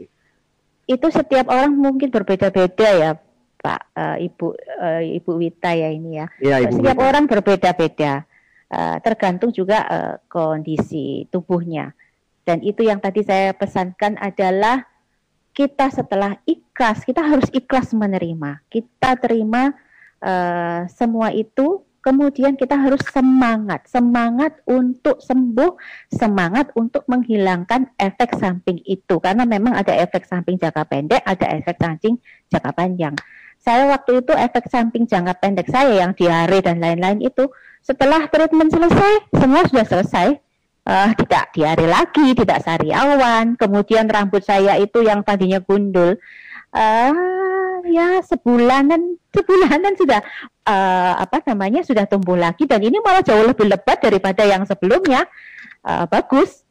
Itu 0.87 1.07
setiap 1.11 1.47
orang 1.51 1.75
mungkin 1.77 2.11
berbeda-beda 2.11 2.89
ya, 2.95 3.11
Pak, 3.59 3.81
uh, 3.95 4.17
Ibu 4.19 4.47
uh, 4.55 5.01
Ibu 5.03 5.31
Wita 5.39 5.71
ya 5.75 5.91
ini 5.91 6.19
ya. 6.19 6.27
ya 6.39 6.63
Ibu 6.63 6.81
setiap 6.81 6.97
Wita. 6.97 7.07
orang 7.07 7.25
berbeda-beda. 7.27 8.13
Uh, 8.67 8.99
tergantung 8.99 9.55
juga 9.55 9.87
uh, 9.87 10.15
kondisi 10.27 11.23
tubuhnya. 11.31 11.95
Dan 12.47 12.63
itu 12.63 12.87
yang 12.87 13.03
tadi 13.03 13.27
saya 13.27 13.51
pesankan 13.51 14.15
adalah 14.15 14.87
kita 15.51 15.91
setelah 15.91 16.39
ikhlas, 16.47 17.03
kita 17.03 17.19
harus 17.19 17.51
ikhlas 17.51 17.91
menerima. 17.91 18.63
Kita 18.71 19.19
terima 19.19 19.75
uh, 20.23 20.87
semua 20.87 21.35
itu, 21.35 21.83
kemudian 21.99 22.55
kita 22.55 22.79
harus 22.79 23.03
semangat, 23.11 23.83
semangat 23.91 24.63
untuk 24.63 25.19
sembuh, 25.19 25.75
semangat 26.07 26.71
untuk 26.79 27.03
menghilangkan 27.11 27.91
efek 27.99 28.39
samping 28.39 28.79
itu. 28.87 29.19
Karena 29.19 29.43
memang 29.43 29.75
ada 29.75 29.91
efek 29.91 30.23
samping 30.23 30.55
jangka 30.55 30.87
pendek, 30.87 31.25
ada 31.27 31.51
efek 31.51 31.75
samping 31.83 32.15
jangka 32.47 32.71
panjang. 32.71 33.11
Saya 33.59 33.91
waktu 33.91 34.23
itu 34.23 34.31
efek 34.31 34.71
samping 34.71 35.03
jangka 35.03 35.43
pendek 35.43 35.67
saya 35.67 36.07
yang 36.07 36.15
diare 36.15 36.63
dan 36.63 36.79
lain-lain 36.79 37.19
itu 37.19 37.51
setelah 37.83 38.23
treatment 38.31 38.71
selesai, 38.71 39.35
semua 39.35 39.67
sudah 39.67 39.83
selesai 39.83 40.46
uh, 40.87 41.11
tidak 41.19 41.51
diare 41.51 41.85
lagi, 41.85 42.31
tidak 42.31 42.63
sariawan. 42.63 43.59
Kemudian 43.59 44.07
rambut 44.07 44.41
saya 44.41 44.79
itu 44.79 45.03
yang 45.03 45.21
tadinya 45.27 45.59
gundul, 45.59 46.15
uh, 46.71 47.13
ya 47.83 48.23
sebulanan 48.23 49.19
sebulanan 49.35 49.93
sudah 49.99 50.23
uh, 50.65 51.13
apa 51.19 51.43
namanya 51.51 51.83
sudah 51.83 52.07
tumbuh 52.07 52.39
lagi 52.39 52.65
dan 52.65 52.81
ini 52.81 52.97
malah 53.03 53.21
jauh 53.21 53.43
lebih 53.43 53.67
lebat 53.67 53.99
daripada 53.99 54.47
yang 54.47 54.63
sebelumnya. 54.63 55.27
Uh, 55.87 56.03
bagus, 56.09 56.67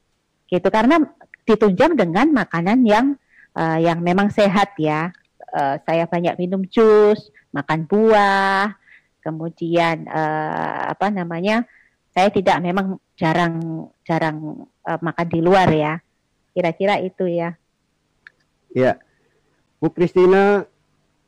gitu 0.50 0.68
karena 0.68 1.00
ditunjang 1.46 1.96
dengan 1.96 2.32
makanan 2.36 2.84
yang 2.84 3.06
uh, 3.54 3.78
yang 3.78 4.00
memang 4.00 4.32
sehat 4.32 4.74
ya. 4.80 5.12
Uh, 5.56 5.78
saya 5.88 6.04
banyak 6.04 6.36
minum 6.36 6.68
jus, 6.68 7.32
makan 7.54 7.88
buah, 7.88 8.76
kemudian 9.24 10.04
uh, 10.10 10.92
apa 10.92 11.08
namanya 11.08 11.64
saya 12.12 12.28
tidak 12.28 12.60
memang 12.60 13.00
jarang 13.16 13.88
jarang 14.04 14.68
uh, 14.84 15.00
makan 15.00 15.26
di 15.28 15.40
luar 15.40 15.68
ya. 15.72 15.98
Kira-kira 16.56 17.00
itu 17.00 17.28
ya. 17.28 17.52
Ya. 18.72 19.00
Bu 19.76 19.92
Kristina, 19.92 20.64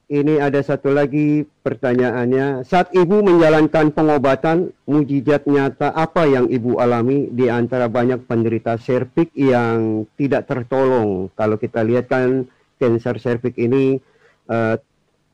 ini 0.09 0.41
ada 0.41 0.61
satu 0.65 0.89
lagi 0.89 1.45
pertanyaannya. 1.45 2.65
Saat 2.65 2.97
Ibu 2.97 3.21
menjalankan 3.21 3.93
pengobatan, 3.93 4.73
mujizat 4.89 5.45
nyata 5.45 5.93
apa 5.93 6.25
yang 6.25 6.49
Ibu 6.49 6.81
alami 6.81 7.29
di 7.29 7.53
antara 7.53 7.93
banyak 7.93 8.25
penderita 8.25 8.81
serviks 8.81 9.37
yang 9.37 10.09
tidak 10.17 10.49
tertolong? 10.49 11.29
Kalau 11.37 11.61
kita 11.61 11.85
lihat 11.85 12.09
kan 12.09 12.49
kanker 12.81 13.21
serviks 13.21 13.61
ini 13.61 14.01
uh, 14.49 14.81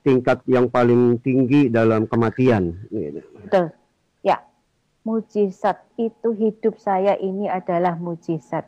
tingkat 0.02 0.42
yang 0.50 0.66
paling 0.66 1.22
tinggi 1.22 1.70
dalam 1.70 2.10
kematian. 2.10 2.74
Betul. 3.46 3.70
Mujizat 5.04 5.84
itu 6.00 6.32
hidup 6.32 6.80
saya 6.80 7.20
ini 7.20 7.44
adalah 7.44 7.92
mujizat. 7.92 8.64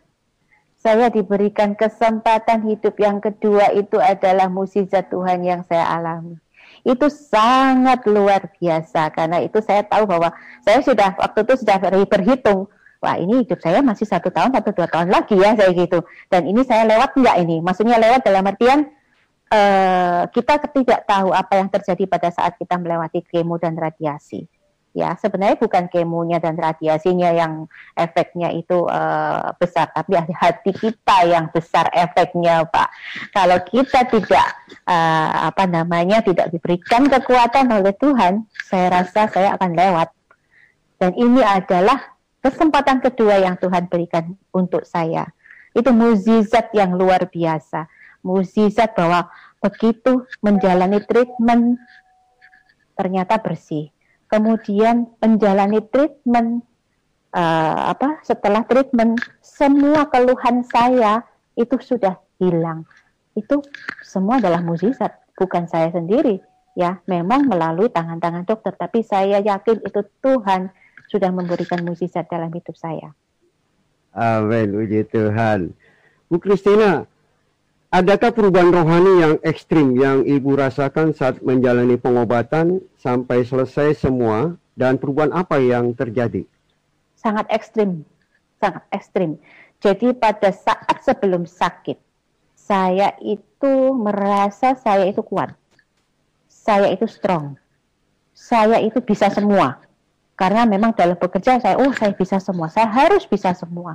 Saya 0.77 1.09
diberikan 1.09 1.73
kesempatan 1.73 2.61
hidup 2.69 2.93
yang 3.01 3.25
kedua 3.25 3.73
itu 3.73 3.97
adalah 3.97 4.53
mujizat 4.53 5.09
Tuhan 5.09 5.41
yang 5.41 5.65
saya 5.65 5.89
alami. 5.97 6.37
Itu 6.85 7.09
sangat 7.09 8.05
luar 8.05 8.53
biasa 8.53 9.09
karena 9.17 9.41
itu 9.41 9.65
saya 9.65 9.81
tahu 9.89 10.05
bahwa 10.05 10.29
saya 10.61 10.85
sudah 10.85 11.17
waktu 11.17 11.41
itu 11.41 11.65
sudah 11.65 11.77
berhitung 12.05 12.69
wah 13.01 13.17
ini 13.17 13.45
hidup 13.45 13.61
saya 13.61 13.81
masih 13.81 14.05
satu 14.09 14.29
tahun 14.33 14.53
atau 14.57 14.73
dua 14.73 14.89
tahun 14.89 15.13
lagi 15.13 15.37
ya 15.37 15.57
saya 15.57 15.73
gitu 15.73 16.05
dan 16.33 16.49
ini 16.49 16.65
saya 16.65 16.89
lewat 16.89 17.17
enggak 17.17 17.37
ini 17.45 17.57
maksudnya 17.61 17.97
lewat 18.01 18.25
dalam 18.25 18.45
artian 18.45 18.89
uh, 19.53 20.27
kita 20.33 20.59
tidak 20.73 21.01
tahu 21.05 21.31
apa 21.33 21.53
yang 21.61 21.69
terjadi 21.69 22.05
pada 22.09 22.29
saat 22.33 22.57
kita 22.57 22.81
melewati 22.81 23.21
kemo 23.25 23.61
dan 23.61 23.77
radiasi 23.77 24.49
ya. 24.97 25.13
Sebenarnya 25.21 25.61
bukan 25.61 25.93
kemonya 25.93 26.41
dan 26.41 26.57
radiasinya 26.57 27.37
yang 27.37 27.69
efeknya 27.93 28.49
itu 28.57 28.89
uh, 28.89 29.53
besar 29.61 29.93
tapi 29.93 30.17
hati 30.17 30.73
kita 30.73 31.29
yang 31.29 31.53
besar 31.53 31.93
efeknya 31.93 32.65
pak. 32.65 32.89
Kalau 33.37 33.61
kita 33.69 34.09
tidak 34.09 34.49
uh, 34.89 35.53
apa 35.53 35.69
namanya 35.69 36.25
tidak 36.25 36.49
diberikan 36.49 37.05
kekuatan 37.13 37.69
oleh 37.69 37.93
Tuhan 38.01 38.49
saya 38.65 38.89
rasa 38.89 39.29
saya 39.29 39.53
akan 39.61 39.77
lewat. 39.77 40.09
Dan 40.97 41.13
ini 41.13 41.45
adalah 41.45 42.17
kesempatan 42.41 43.05
kedua 43.05 43.37
yang 43.37 43.61
Tuhan 43.61 43.93
berikan 43.93 44.33
untuk 44.57 44.89
saya. 44.89 45.29
Itu 45.77 45.93
mukjizat 45.93 46.73
yang 46.73 46.97
luar 46.97 47.29
biasa. 47.29 47.85
Mukjizat 48.25 48.97
bahwa 48.97 49.29
begitu 49.61 50.25
menjalani 50.41 51.05
treatment 51.05 51.77
ternyata 52.97 53.37
bersih 53.37 53.93
kemudian 54.27 55.11
menjalani 55.23 55.83
treatment 55.91 56.63
uh, 57.35 57.93
apa 57.93 58.21
setelah 58.27 58.65
treatment 58.67 59.21
semua 59.41 60.09
keluhan 60.11 60.67
saya 60.67 61.23
itu 61.57 61.79
sudah 61.81 62.19
hilang. 62.41 62.85
Itu 63.37 63.61
semua 64.05 64.41
adalah 64.41 64.65
mukjizat 64.65 65.13
bukan 65.37 65.69
saya 65.69 65.93
sendiri 65.93 66.41
ya. 66.77 67.01
Memang 67.09 67.49
melalui 67.49 67.93
tangan-tangan 67.93 68.45
dokter 68.49 68.73
tapi 68.77 69.05
saya 69.05 69.41
yakin 69.41 69.85
itu 69.85 70.01
Tuhan 70.21 70.73
sudah 71.07 71.31
memberikan 71.31 71.87
mukjizat 71.87 72.27
dalam 72.27 72.51
hidup 72.51 72.75
saya. 72.75 73.15
Amin 74.17 74.73
puji 74.73 75.05
Tuhan. 75.13 75.77
Bu 76.27 76.41
Kristina 76.41 77.05
Adakah 77.87 78.35
perubahan 78.35 78.75
rohani 78.75 79.13
yang 79.23 79.35
ekstrim 79.47 79.95
yang 79.95 80.27
Ibu 80.27 80.59
rasakan 80.59 81.15
saat 81.15 81.39
menjalani 81.39 81.95
pengobatan 81.95 82.83
sampai 82.99 83.47
selesai 83.47 83.95
semua 84.03 84.59
dan 84.75 84.99
perubahan 84.99 85.31
apa 85.31 85.63
yang 85.63 85.95
terjadi? 85.95 86.43
Sangat 87.15 87.47
ekstrim, 87.47 88.03
sangat 88.59 88.83
ekstrim. 88.91 89.39
Jadi 89.79 90.11
pada 90.19 90.51
saat 90.51 90.99
sebelum 91.07 91.47
sakit, 91.47 91.95
saya 92.59 93.15
itu 93.23 93.95
merasa 93.95 94.75
saya 94.75 95.07
itu 95.07 95.23
kuat. 95.23 95.55
Saya 96.51 96.91
itu 96.91 97.07
strong. 97.07 97.55
Saya 98.35 98.83
itu 98.83 98.99
bisa 98.99 99.31
semua. 99.31 99.79
Karena 100.35 100.67
memang 100.67 100.91
dalam 100.93 101.15
bekerja 101.15 101.63
saya, 101.63 101.79
oh 101.79 101.95
saya 101.95 102.13
bisa 102.13 102.43
semua, 102.43 102.67
saya 102.69 102.91
harus 102.91 103.25
bisa 103.25 103.55
semua. 103.55 103.95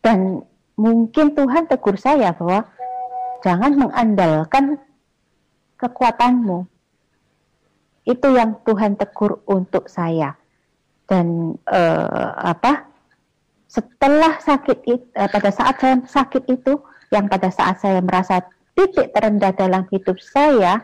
Dan 0.00 0.42
mungkin 0.80 1.36
Tuhan 1.36 1.68
tegur 1.68 2.00
saya 2.00 2.32
bahwa 2.32 2.64
jangan 3.44 3.76
mengandalkan 3.76 4.80
kekuatanmu. 5.76 6.64
Itu 8.08 8.32
yang 8.32 8.56
Tuhan 8.64 8.96
tegur 8.96 9.44
untuk 9.44 9.92
saya. 9.92 10.32
Dan 11.04 11.60
uh, 11.68 12.32
apa? 12.40 12.88
Setelah 13.68 14.40
sakit 14.40 14.78
itu, 14.88 15.04
uh, 15.14 15.28
pada 15.28 15.52
saat 15.52 15.76
saya 15.76 16.00
sakit 16.00 16.48
itu, 16.48 16.80
yang 17.12 17.28
pada 17.28 17.52
saat 17.52 17.76
saya 17.78 18.00
merasa 18.00 18.40
titik 18.72 19.12
terendah 19.12 19.52
dalam 19.52 19.84
hidup 19.92 20.16
saya, 20.18 20.80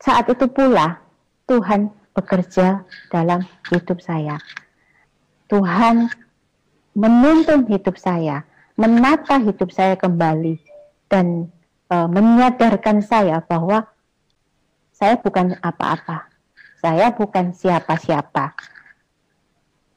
saat 0.00 0.24
itu 0.32 0.48
pula 0.48 0.98
Tuhan 1.46 1.92
bekerja 2.16 2.82
dalam 3.12 3.44
hidup 3.70 4.00
saya. 4.00 4.40
Tuhan 5.52 6.10
menuntun 6.98 7.68
hidup 7.70 7.94
saya 7.94 8.47
menata 8.78 9.42
hidup 9.42 9.74
saya 9.74 9.98
kembali 9.98 10.62
dan 11.10 11.50
uh, 11.90 12.06
menyadarkan 12.06 13.02
saya 13.02 13.42
bahwa 13.42 13.90
saya 14.94 15.18
bukan 15.18 15.58
apa-apa. 15.58 16.30
Saya 16.78 17.10
bukan 17.10 17.50
siapa-siapa. 17.50 18.54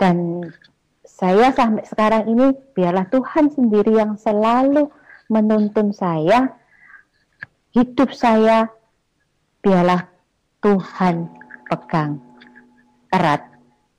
Dan 0.02 0.50
saya 1.06 1.54
sampai 1.54 1.86
sekarang 1.86 2.26
ini 2.26 2.58
biarlah 2.74 3.06
Tuhan 3.14 3.54
sendiri 3.54 4.02
yang 4.02 4.18
selalu 4.18 4.90
menuntun 5.30 5.94
saya, 5.94 6.58
hidup 7.78 8.10
saya 8.18 8.66
biarlah 9.62 10.10
Tuhan 10.66 11.30
pegang 11.70 12.18
erat 13.14 13.51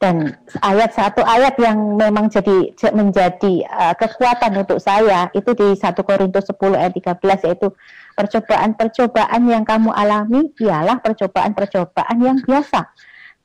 dan 0.02 0.34
ayat 0.66 0.90
satu 0.98 1.22
ayat 1.22 1.54
yang 1.62 1.94
memang 1.94 2.26
jadi 2.26 2.74
menjadi 2.90 3.62
uh, 3.70 3.94
kekuatan 3.94 4.50
untuk 4.58 4.82
saya 4.82 5.30
itu 5.30 5.54
di 5.54 5.78
1 5.78 5.94
Korintus 6.02 6.50
10 6.50 6.58
ayat 6.74 6.90
13 6.90 7.22
yaitu 7.46 7.70
percobaan-percobaan 8.18 9.46
yang 9.46 9.62
kamu 9.62 9.94
alami 9.94 10.50
ialah 10.58 10.98
percobaan-percobaan 10.98 12.18
yang 12.18 12.42
biasa 12.42 12.90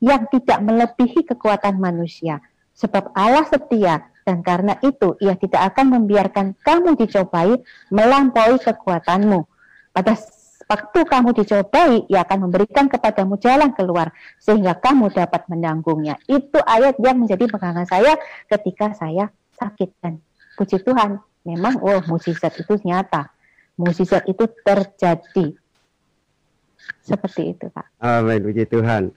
yang 0.02 0.26
tidak 0.34 0.58
melebihi 0.58 1.30
kekuatan 1.30 1.78
manusia. 1.78 2.42
Sebab 2.74 3.14
Allah 3.14 3.46
setia 3.46 4.10
dan 4.26 4.42
karena 4.42 4.74
itu 4.82 5.14
ia 5.22 5.38
tidak 5.38 5.74
akan 5.74 5.94
membiarkan 5.94 6.58
kamu 6.66 6.98
dicobai 6.98 7.54
melampaui 7.94 8.58
kekuatanmu. 8.58 9.46
Pada 9.94 10.14
Waktu 10.68 11.00
kamu 11.08 11.32
dicobai, 11.32 12.04
ia 12.12 12.28
akan 12.28 12.44
memberikan 12.44 12.92
kepadamu 12.92 13.40
jalan 13.40 13.72
keluar 13.72 14.12
sehingga 14.36 14.76
kamu 14.76 15.08
dapat 15.16 15.48
menanggungnya. 15.48 16.20
Itu 16.28 16.60
ayat 16.60 17.00
yang 17.00 17.24
menjadi 17.24 17.48
pegangan 17.48 17.88
saya 17.88 18.20
ketika 18.52 18.92
saya 18.92 19.32
sakit 19.56 19.96
dan 20.04 20.20
puji 20.60 20.84
Tuhan, 20.84 21.24
memang 21.48 21.80
oh 21.80 22.04
mukjizat 22.04 22.52
itu 22.60 22.76
nyata. 22.84 23.32
Mukjizat 23.80 24.28
itu 24.28 24.44
terjadi. 24.60 25.56
Seperti 27.00 27.56
itu, 27.56 27.72
Pak. 27.72 27.88
Amin, 28.04 28.44
puji 28.44 28.68
Tuhan. 28.68 29.08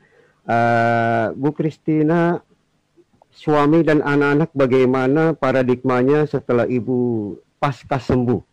Uh, 0.47 1.35
Bu 1.35 1.51
Kristina, 1.51 2.39
suami 3.27 3.83
dan 3.83 3.99
anak-anak 3.99 4.55
bagaimana 4.55 5.35
paradigmanya 5.35 6.23
setelah 6.31 6.63
Ibu 6.63 7.35
pasca 7.59 7.99
sembuh? 7.99 8.50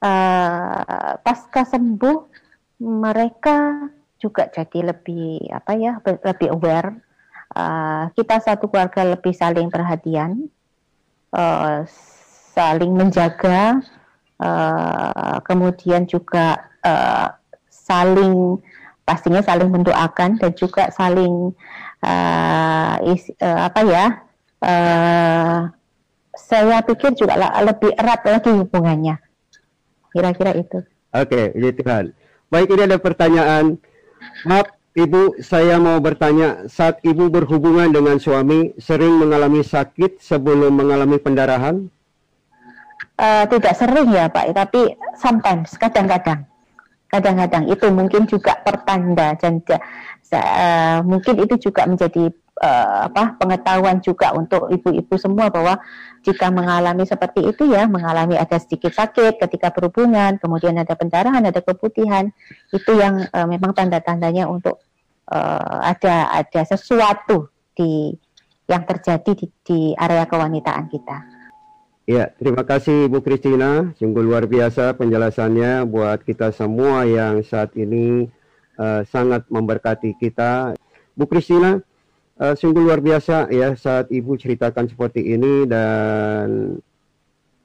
Uh, 0.00 1.12
pasca 1.20 1.62
sembuh 1.64 2.18
mereka 2.80 3.88
juga 4.20 4.48
jadi 4.52 4.92
lebih 4.92 5.48
apa 5.52 5.72
ya 5.76 6.00
lebih 6.04 6.48
aware. 6.52 6.92
Uh, 7.50 8.06
kita 8.14 8.38
satu 8.38 8.70
keluarga 8.70 9.02
lebih 9.02 9.34
saling 9.34 9.66
perhatian 9.74 10.46
uh, 11.34 11.82
saling 12.54 12.94
menjaga 12.94 13.82
uh, 14.38 15.36
kemudian 15.42 16.06
juga 16.06 16.70
uh, 16.86 17.34
saling 17.66 18.58
pastinya 19.02 19.42
saling 19.42 19.66
mendoakan 19.66 20.38
dan 20.38 20.52
juga 20.54 20.94
saling 20.94 21.50
uh, 22.06 22.94
is, 23.10 23.34
uh, 23.42 23.66
apa 23.66 23.80
ya 23.82 24.06
uh, 24.62 25.58
saya 26.38 26.78
pikir 26.86 27.18
juga 27.18 27.34
lebih 27.66 27.90
erat 27.98 28.22
lagi 28.22 28.50
hubungannya 28.54 29.18
Kira-kira 30.10 30.52
itu. 30.58 30.78
Oke, 31.10 31.54
okay, 31.54 31.70
Tuhan. 31.74 32.14
Baik, 32.50 32.74
ini 32.74 32.82
ada 32.86 32.98
pertanyaan. 32.98 33.78
Maaf, 34.46 34.74
Ibu, 34.90 35.38
saya 35.38 35.78
mau 35.78 36.02
bertanya, 36.02 36.66
saat 36.66 36.98
Ibu 37.06 37.30
berhubungan 37.30 37.94
dengan 37.94 38.18
suami, 38.18 38.74
sering 38.74 39.22
mengalami 39.22 39.62
sakit 39.62 40.18
sebelum 40.18 40.74
mengalami 40.74 41.22
pendarahan? 41.22 41.86
Uh, 43.14 43.44
tidak 43.46 43.78
sering 43.78 44.10
ya 44.10 44.26
Pak, 44.26 44.50
tapi 44.50 44.98
sometimes, 45.14 45.78
kadang-kadang. 45.78 46.42
Kadang-kadang 47.10 47.70
itu 47.70 47.86
mungkin 47.90 48.26
juga 48.26 48.58
pertanda 48.62 49.34
dan 49.38 49.62
uh, 49.66 50.98
mungkin 51.02 51.42
itu 51.42 51.70
juga 51.70 51.86
menjadi 51.86 52.30
uh, 52.62 53.10
apa 53.10 53.34
pengetahuan 53.40 53.98
juga 53.98 54.30
untuk 54.36 54.70
ibu-ibu 54.70 55.14
semua 55.18 55.50
bahwa 55.50 55.78
jika 56.20 56.52
mengalami 56.52 57.08
seperti 57.08 57.48
itu 57.48 57.72
ya 57.72 57.88
mengalami 57.88 58.36
ada 58.36 58.60
sedikit 58.60 58.92
sakit 58.92 59.40
ketika 59.40 59.72
berhubungan 59.72 60.36
kemudian 60.36 60.76
ada 60.76 60.92
pendarahan 60.92 61.40
ada 61.40 61.64
keputihan 61.64 62.28
itu 62.70 62.92
yang 62.96 63.24
uh, 63.32 63.48
memang 63.48 63.72
tanda-tandanya 63.72 64.44
untuk 64.44 64.84
uh, 65.32 65.80
ada 65.80 66.28
ada 66.44 66.60
sesuatu 66.68 67.48
di 67.72 68.12
yang 68.70 68.86
terjadi 68.86 69.30
di, 69.34 69.46
di 69.66 69.80
area 69.98 70.30
kewanitaan 70.30 70.86
kita. 70.86 71.40
Ya, 72.06 72.30
terima 72.38 72.66
kasih 72.66 73.06
Bu 73.06 73.22
Kristina, 73.22 73.90
sungguh 73.98 74.22
luar 74.22 74.46
biasa 74.46 74.98
penjelasannya 74.98 75.86
buat 75.86 76.26
kita 76.26 76.50
semua 76.50 77.06
yang 77.06 77.42
saat 77.46 77.74
ini 77.78 78.26
uh, 78.78 79.06
sangat 79.06 79.46
memberkati 79.46 80.18
kita. 80.18 80.74
Bu 81.14 81.30
Kristina, 81.30 81.78
uh, 82.40 82.54
sungguh 82.56 82.80
luar 82.80 83.04
biasa 83.04 83.52
ya 83.52 83.76
saat 83.76 84.08
ibu 84.08 84.34
ceritakan 84.34 84.88
seperti 84.88 85.36
ini 85.36 85.68
dan 85.68 86.80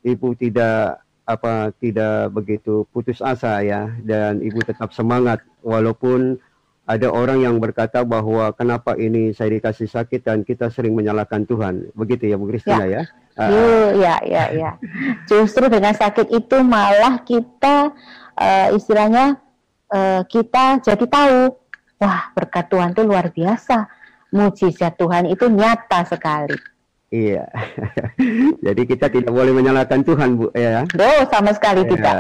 ibu 0.04 0.36
tidak 0.36 1.02
apa 1.26 1.74
tidak 1.82 2.30
begitu 2.36 2.86
putus 2.94 3.18
asa 3.24 3.64
ya 3.66 3.90
dan 4.06 4.44
ibu 4.46 4.62
tetap 4.62 4.94
semangat 4.94 5.42
walaupun 5.66 6.38
ada 6.86 7.10
orang 7.10 7.42
yang 7.42 7.58
berkata 7.58 8.06
bahwa 8.06 8.54
kenapa 8.54 8.94
ini 8.94 9.34
saya 9.34 9.58
dikasih 9.58 9.90
sakit 9.90 10.22
dan 10.22 10.46
kita 10.46 10.70
sering 10.70 10.94
menyalahkan 10.94 11.42
Tuhan 11.50 11.90
begitu 11.98 12.30
ya 12.30 12.38
Bu 12.38 12.46
Kristina 12.46 12.86
ya. 12.86 13.02
Ya. 13.02 13.04
Uh, 13.36 13.90
ya 13.98 14.16
ya 14.22 14.44
ya. 14.54 14.72
Justru 15.26 15.66
dengan 15.66 15.98
sakit 15.98 16.30
itu 16.30 16.62
malah 16.62 17.26
kita 17.26 17.90
uh, 18.38 18.70
istilahnya 18.78 19.42
uh, 19.90 20.22
kita 20.30 20.78
jadi 20.86 21.06
tahu 21.10 21.58
wah 21.98 22.30
berkat 22.38 22.70
Tuhan 22.70 22.94
itu 22.94 23.02
luar 23.02 23.34
biasa. 23.34 23.90
Mujizat 24.36 25.00
Tuhan 25.00 25.32
itu 25.32 25.48
nyata 25.48 26.04
sekali. 26.04 26.60
Iya. 27.08 27.48
Jadi 28.66 28.82
kita 28.84 29.08
tidak 29.08 29.32
boleh 29.32 29.56
menyalahkan 29.56 30.04
Tuhan, 30.04 30.36
Bu, 30.36 30.52
ya. 30.52 30.84
Oh, 31.00 31.22
sama 31.32 31.56
sekali 31.56 31.88
ya. 31.88 31.90
tidak. 31.96 32.20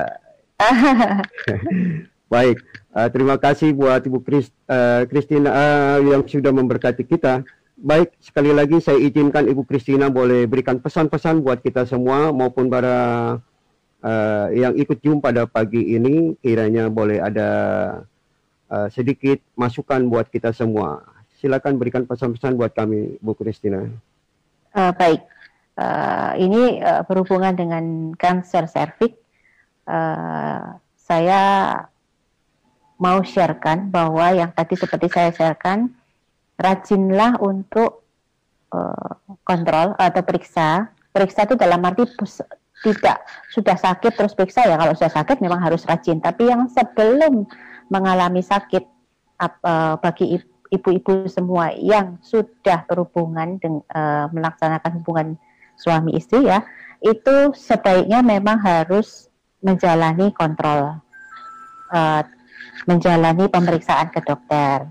Baik, 2.33 2.57
uh, 2.95 3.09
terima 3.11 3.35
kasih 3.35 3.75
buat 3.75 4.01
Ibu 4.01 4.23
Kristina 5.11 5.49
uh, 5.51 5.53
uh, 5.53 5.97
yang 6.01 6.23
sudah 6.23 6.55
memberkati 6.55 7.03
kita. 7.03 7.43
Baik, 7.75 8.15
sekali 8.23 8.55
lagi 8.55 8.79
saya 8.79 8.95
izinkan 8.97 9.51
Ibu 9.51 9.67
Kristina 9.67 10.07
boleh 10.07 10.47
berikan 10.47 10.79
pesan-pesan 10.79 11.43
buat 11.43 11.59
kita 11.59 11.83
semua 11.83 12.31
maupun 12.31 12.71
para 12.71 12.97
uh, 13.99 14.47
yang 14.55 14.73
ikut 14.79 15.03
jumpa 15.03 15.27
pada 15.27 15.43
pagi 15.43 15.93
ini 15.93 16.39
kiranya 16.39 16.87
boleh 16.87 17.19
ada 17.19 17.49
uh, 18.71 18.87
sedikit 18.87 19.43
masukan 19.59 20.07
buat 20.07 20.31
kita 20.31 20.55
semua. 20.55 21.14
Silakan 21.45 21.77
berikan 21.77 22.09
pesan-pesan 22.09 22.57
buat 22.57 22.73
kami, 22.73 23.21
Bu 23.21 23.37
Kristina. 23.37 23.85
Uh, 24.73 24.89
baik, 24.97 25.21
uh, 25.77 26.33
ini 26.41 26.81
uh, 26.81 27.05
berhubungan 27.05 27.53
dengan 27.53 28.17
kanker 28.17 28.65
serviks. 28.65 29.13
Uh, 29.85 30.73
saya 30.97 31.43
mau 32.97 33.21
sharekan 33.21 33.93
bahwa 33.93 34.33
yang 34.33 34.49
tadi 34.57 34.73
seperti 34.73 35.05
saya 35.13 35.29
sharekan, 35.37 35.93
rajinlah 36.57 37.37
untuk 37.37 38.01
uh, 38.73 39.13
kontrol 39.45 39.93
atau 40.01 40.25
periksa. 40.25 40.89
Periksa 41.13 41.45
itu 41.45 41.53
dalam 41.61 41.85
arti 41.85 42.09
tidak 42.81 43.21
sudah 43.53 43.77
sakit 43.77 44.17
terus 44.17 44.33
periksa 44.33 44.65
ya. 44.65 44.81
Kalau 44.81 44.97
sudah 44.97 45.13
sakit 45.13 45.45
memang 45.45 45.61
harus 45.61 45.85
rajin. 45.85 46.17
Tapi 46.25 46.49
yang 46.49 46.65
sebelum 46.73 47.45
mengalami 47.93 48.41
sakit, 48.41 48.81
uh, 49.45 50.01
bagi 50.01 50.41
ibu-ibu 50.75 51.31
semua 51.31 51.71
yang 51.75 52.19
sudah 52.19 52.83
berhubungan 52.85 53.57
dengan 53.57 53.81
uh, 53.95 54.25
melaksanakan 54.29 54.91
hubungan 55.01 55.27
suami 55.75 56.15
istri 56.15 56.47
ya, 56.47 56.63
itu 57.03 57.51
sebaiknya 57.55 58.23
memang 58.23 58.59
harus 58.63 59.27
menjalani 59.63 60.31
kontrol, 60.35 60.99
uh, 61.91 62.21
menjalani 62.85 63.49
pemeriksaan 63.49 64.11
ke 64.13 64.19
dokter. 64.23 64.87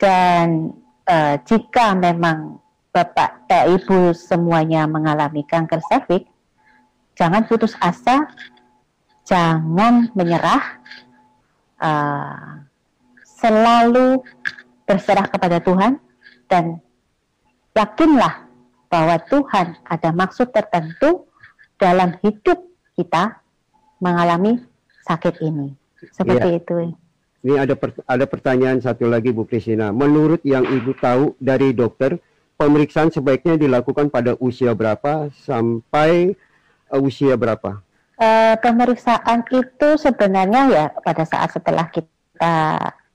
Dan 0.00 0.74
uh, 1.06 1.38
jika 1.46 1.94
memang 1.94 2.58
bapak 2.92 3.48
dan 3.48 3.72
ibu 3.72 4.12
semuanya 4.12 4.84
mengalami 4.84 5.46
kanker 5.46 5.80
serviks, 5.88 6.28
jangan 7.16 7.46
putus 7.46 7.72
asa, 7.78 8.26
jangan 9.24 10.10
menyerah, 10.12 10.82
uh, 11.80 12.62
selalu 13.42 14.22
berserah 14.92 15.24
kepada 15.24 15.64
Tuhan 15.64 15.96
dan 16.52 16.76
yakinlah 17.72 18.44
bahwa 18.92 19.16
Tuhan 19.24 19.80
ada 19.88 20.12
maksud 20.12 20.52
tertentu 20.52 21.24
dalam 21.80 22.12
hidup 22.20 22.60
kita 22.92 23.40
mengalami 24.04 24.60
sakit 25.08 25.40
ini. 25.40 25.72
Seperti 26.12 26.48
ya. 26.52 26.58
itu. 26.60 26.74
Ini 27.42 27.54
ada 27.56 27.74
per, 27.74 27.96
ada 28.04 28.28
pertanyaan 28.28 28.84
satu 28.84 29.08
lagi 29.08 29.32
Bu 29.32 29.48
Kristina. 29.48 29.90
Menurut 29.90 30.44
yang 30.44 30.62
Ibu 30.68 30.92
tahu 31.00 31.32
dari 31.40 31.72
dokter, 31.72 32.20
pemeriksaan 32.60 33.08
sebaiknya 33.08 33.56
dilakukan 33.56 34.12
pada 34.12 34.36
usia 34.38 34.76
berapa 34.76 35.32
sampai 35.42 36.36
uh, 36.92 37.00
usia 37.00 37.34
berapa? 37.34 37.80
Uh, 38.20 38.54
pemeriksaan 38.60 39.42
itu 39.50 39.88
sebenarnya 39.98 40.62
ya 40.70 40.84
pada 41.02 41.26
saat 41.26 41.50
setelah 41.50 41.88
kita 41.90 42.54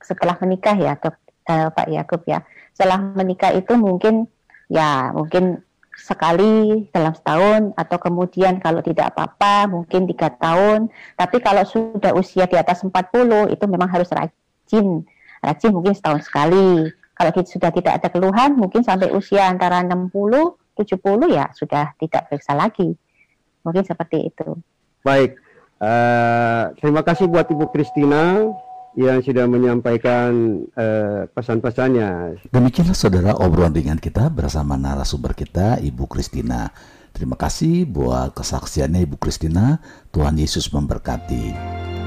setelah 0.04 0.36
menikah 0.44 0.76
ya 0.76 0.92
dok, 1.00 1.16
uh, 1.48 1.68
Pak 1.72 1.88
Yakub 1.88 2.22
ya. 2.28 2.44
Setelah 2.76 3.00
menikah 3.00 3.50
itu 3.56 3.74
mungkin 3.74 4.28
ya 4.68 5.10
mungkin 5.16 5.64
sekali 5.98 6.86
dalam 6.94 7.10
setahun 7.10 7.74
atau 7.74 7.98
kemudian 7.98 8.62
kalau 8.62 8.78
tidak 8.78 9.10
apa-apa 9.16 9.66
mungkin 9.66 10.06
tiga 10.06 10.30
tahun. 10.30 10.86
Tapi 11.18 11.36
kalau 11.42 11.66
sudah 11.66 12.14
usia 12.14 12.46
di 12.46 12.54
atas 12.54 12.86
40 12.86 13.50
itu 13.50 13.64
memang 13.66 13.90
harus 13.90 14.06
rajin. 14.14 15.02
Rajin 15.42 15.72
mungkin 15.74 15.98
setahun 15.98 16.28
sekali. 16.30 16.86
Kalau 17.18 17.34
sudah 17.34 17.74
tidak 17.74 17.98
ada 17.98 18.08
keluhan 18.14 18.54
mungkin 18.54 18.86
sampai 18.86 19.10
usia 19.10 19.50
antara 19.50 19.82
60 19.82 20.14
70 20.78 21.34
ya 21.34 21.50
sudah 21.50 21.90
tidak 21.98 22.30
periksa 22.30 22.54
lagi. 22.54 22.94
Mungkin 23.66 23.82
seperti 23.82 24.30
itu. 24.30 24.54
Baik. 25.02 25.34
Uh, 25.78 26.74
terima 26.78 27.02
kasih 27.02 27.26
buat 27.26 27.46
Ibu 27.46 27.70
Kristina 27.70 28.50
yang 28.96 29.20
sudah 29.20 29.44
menyampaikan 29.44 30.64
uh, 30.72 31.28
pesan-pesannya. 31.34 32.40
Demikianlah 32.54 32.96
saudara 32.96 33.36
obrolan 33.36 33.74
ringan 33.74 34.00
kita 34.00 34.32
bersama 34.32 34.78
narasumber 34.78 35.36
kita 35.36 35.82
Ibu 35.82 36.08
Kristina. 36.08 36.72
Terima 37.12 37.34
kasih 37.34 37.84
buat 37.84 38.32
kesaksiannya 38.38 39.02
Ibu 39.04 39.18
Kristina. 39.18 39.82
Tuhan 40.14 40.38
Yesus 40.38 40.70
memberkati. 40.70 41.97